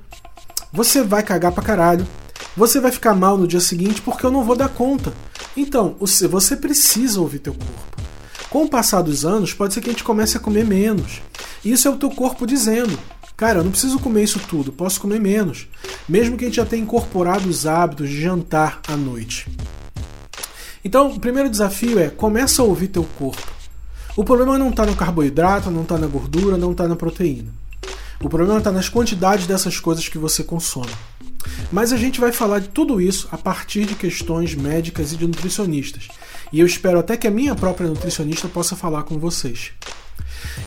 você 0.71 1.03
vai 1.03 1.23
cagar 1.23 1.51
pra 1.51 1.63
caralho, 1.63 2.08
você 2.55 2.79
vai 2.79 2.91
ficar 2.91 3.13
mal 3.13 3.37
no 3.37 3.47
dia 3.47 3.59
seguinte 3.59 4.01
porque 4.01 4.25
eu 4.25 4.31
não 4.31 4.43
vou 4.43 4.55
dar 4.55 4.69
conta. 4.69 5.13
Então, 5.55 5.95
você 5.99 6.55
precisa 6.55 7.19
ouvir 7.19 7.39
teu 7.39 7.53
corpo. 7.53 8.03
Com 8.49 8.63
o 8.63 8.69
passar 8.69 9.01
dos 9.01 9.25
anos, 9.25 9.53
pode 9.53 9.73
ser 9.73 9.81
que 9.81 9.89
a 9.89 9.91
gente 9.91 10.03
comece 10.03 10.37
a 10.37 10.39
comer 10.39 10.65
menos. 10.65 11.21
Isso 11.63 11.87
é 11.87 11.91
o 11.91 11.97
teu 11.97 12.09
corpo 12.09 12.45
dizendo: 12.45 12.97
Cara, 13.35 13.59
eu 13.59 13.63
não 13.63 13.71
preciso 13.71 13.99
comer 13.99 14.23
isso 14.23 14.39
tudo, 14.47 14.71
posso 14.71 15.01
comer 15.01 15.19
menos. 15.19 15.67
Mesmo 16.07 16.37
que 16.37 16.45
a 16.45 16.47
gente 16.47 16.55
já 16.55 16.65
tenha 16.65 16.83
incorporado 16.83 17.49
os 17.49 17.65
hábitos 17.65 18.09
de 18.09 18.21
jantar 18.21 18.79
à 18.87 18.95
noite. 18.95 19.47
Então, 20.83 21.11
o 21.11 21.19
primeiro 21.19 21.49
desafio 21.49 21.99
é 21.99 22.09
começa 22.09 22.61
a 22.61 22.65
ouvir 22.65 22.87
teu 22.87 23.03
corpo. 23.17 23.51
O 24.15 24.23
problema 24.23 24.57
não 24.57 24.69
está 24.69 24.85
no 24.85 24.95
carboidrato, 24.95 25.69
não 25.69 25.81
está 25.81 25.97
na 25.97 26.07
gordura, 26.07 26.55
não 26.55 26.71
está 26.71 26.87
na 26.87 26.95
proteína. 26.95 27.51
O 28.21 28.29
problema 28.29 28.59
está 28.59 28.71
nas 28.71 28.87
quantidades 28.87 29.45
dessas 29.45 29.77
coisas 29.79 30.07
que 30.07 30.17
você 30.17 30.41
consome. 30.41 30.91
Mas 31.71 31.91
a 31.91 31.97
gente 31.97 32.19
vai 32.19 32.31
falar 32.31 32.60
de 32.60 32.69
tudo 32.69 33.01
isso 33.01 33.27
a 33.31 33.38
partir 33.38 33.86
de 33.86 33.95
questões 33.95 34.55
médicas 34.55 35.12
e 35.12 35.17
de 35.17 35.27
nutricionistas. 35.27 36.08
E 36.51 36.60
eu 36.60 36.65
espero 36.65 36.99
até 36.99 37.17
que 37.17 37.27
a 37.27 37.31
minha 37.31 37.55
própria 37.55 37.89
nutricionista 37.89 38.47
possa 38.47 38.75
falar 38.75 39.03
com 39.03 39.17
vocês. 39.17 39.71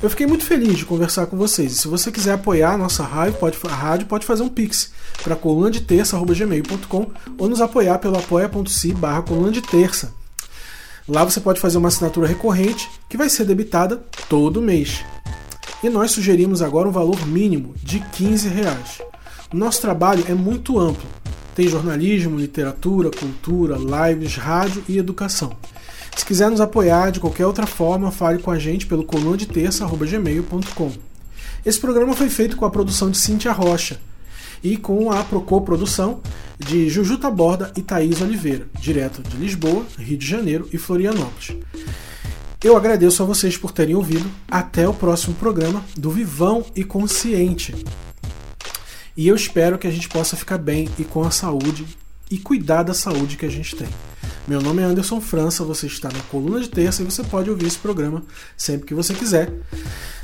Eu 0.03 0.11
fiquei 0.11 0.27
muito 0.27 0.45
feliz 0.45 0.79
de 0.79 0.85
conversar 0.85 1.27
com 1.27 1.37
vocês. 1.37 1.73
E 1.73 1.77
se 1.77 1.89
você 1.89 2.13
quiser 2.13 2.33
apoiar 2.33 2.73
a 2.73 2.79
nossa 2.79 3.03
rádio, 3.03 3.39
pode, 3.39 3.59
a 3.65 3.75
rádio 3.75 4.07
pode 4.07 4.27
fazer 4.27 4.43
um 4.43 4.49
pix 4.49 4.93
para 5.23 5.37
coluna 5.37 5.71
de 5.71 5.81
terça.gmail.com 5.81 7.11
ou 7.37 7.49
nos 7.49 7.61
apoiar 7.61 7.99
pelo 7.99 8.19
apoia.se 8.19 8.93
barra 8.93 9.23
coluna 9.23 9.51
de 9.51 9.63
terça. 9.63 10.13
Lá 11.09 11.25
você 11.25 11.41
pode 11.41 11.61
fazer 11.61 11.79
uma 11.79 11.89
assinatura 11.89 12.27
recorrente 12.27 12.89
que 13.09 13.17
vai 13.17 13.29
ser 13.29 13.45
debitada 13.45 13.97
todo 14.29 14.61
mês. 14.61 15.03
E 15.83 15.89
nós 15.89 16.11
sugerimos 16.11 16.61
agora 16.61 16.89
um 16.89 16.93
valor 16.93 17.27
mínimo 17.27 17.75
de 17.83 18.01
15 18.01 18.49
reais. 18.49 19.08
Nosso 19.53 19.81
trabalho 19.81 20.25
é 20.29 20.35
muito 20.35 20.79
amplo. 20.79 21.09
Tem 21.55 21.67
jornalismo, 21.67 22.39
literatura, 22.39 23.11
cultura, 23.11 23.77
lives, 23.77 24.37
rádio 24.37 24.85
e 24.87 24.99
educação. 24.99 25.57
Se 26.15 26.25
quiser 26.25 26.51
nos 26.51 26.61
apoiar 26.61 27.11
de 27.11 27.19
qualquer 27.21 27.47
outra 27.47 27.67
forma, 27.67 28.11
fale 28.11 28.43
com 28.43 28.51
a 28.51 28.59
gente 28.59 28.87
pelo 28.87 29.05
colunadeterça.gmail.com. 29.05 30.93
Esse 31.65 31.81
programa 31.81 32.15
foi 32.15 32.29
feito 32.29 32.57
com 32.57 32.65
a 32.65 32.71
produção 32.71 33.11
de 33.11 33.17
Cíntia 33.17 33.53
Rocha 33.53 33.99
e 34.63 34.77
com 34.77 35.11
a 35.11 35.25
Procô-produção 35.25 36.21
de 36.59 36.91
Juju 36.91 37.19
Taborda 37.19 37.73
e 37.77 37.83
Thaís 37.83 38.21
Oliveira, 38.21 38.67
direto 38.79 39.23
de 39.23 39.37
Lisboa, 39.37 39.85
Rio 39.99 40.19
de 40.19 40.27
Janeiro 40.27 40.69
e 40.73 40.79
Florianópolis. 40.79 41.57
Eu 42.63 42.77
agradeço 42.77 43.23
a 43.23 43.27
vocês 43.27 43.57
por 43.57 43.71
terem 43.71 43.95
ouvido. 43.95 44.29
Até 44.51 44.89
o 44.89 44.93
próximo 44.93 45.35
programa 45.37 45.85
do 45.97 46.11
Vivão 46.11 46.67
e 46.75 46.83
Consciente. 46.83 47.75
E 49.19 49.27
eu 49.27 49.35
espero 49.35 49.77
que 49.77 49.89
a 49.89 49.91
gente 49.91 50.09
possa 50.09 50.37
ficar 50.37 50.59
bem 50.59 50.89
e 50.97 51.03
com 51.03 51.25
a 51.25 51.31
saúde 51.33 51.85
e 52.31 52.39
cuidar 52.39 52.85
da 52.85 52.95
saúde 52.95 53.37
que 53.37 53.45
a 53.45 53.51
gente 53.51 53.75
tem. 53.75 53.89
Meu 54.47 54.63
nome 54.63 54.81
é 54.81 54.85
Anderson 54.85 55.21
França, 55.21 55.65
você 55.65 55.89
está 55.89 56.09
na 56.09 56.21
coluna 56.31 56.61
de 56.61 56.69
terça 56.69 57.03
e 57.03 57.05
você 57.05 57.25
pode 57.25 57.51
ouvir 57.51 57.67
esse 57.67 57.79
programa 57.79 58.23
sempre 58.57 58.87
que 58.87 58.95
você 58.95 59.13
quiser, 59.13 59.53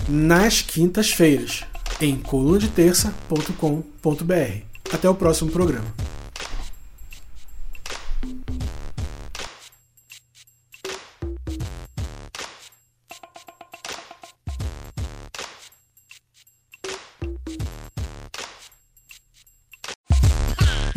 nas 0.09 0.63
quintas-feiras, 0.63 1.65
em 2.01 2.17
colunadeterça.com.br. 2.19 4.93
Até 4.93 5.09
o 5.09 5.15
próximo 5.17 5.51
programa. 5.51 6.14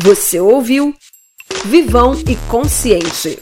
Você 0.07 0.39
ouviu 0.39 0.95
Vivão 1.65 2.13
e 2.25 2.37
Consciente. 2.49 3.39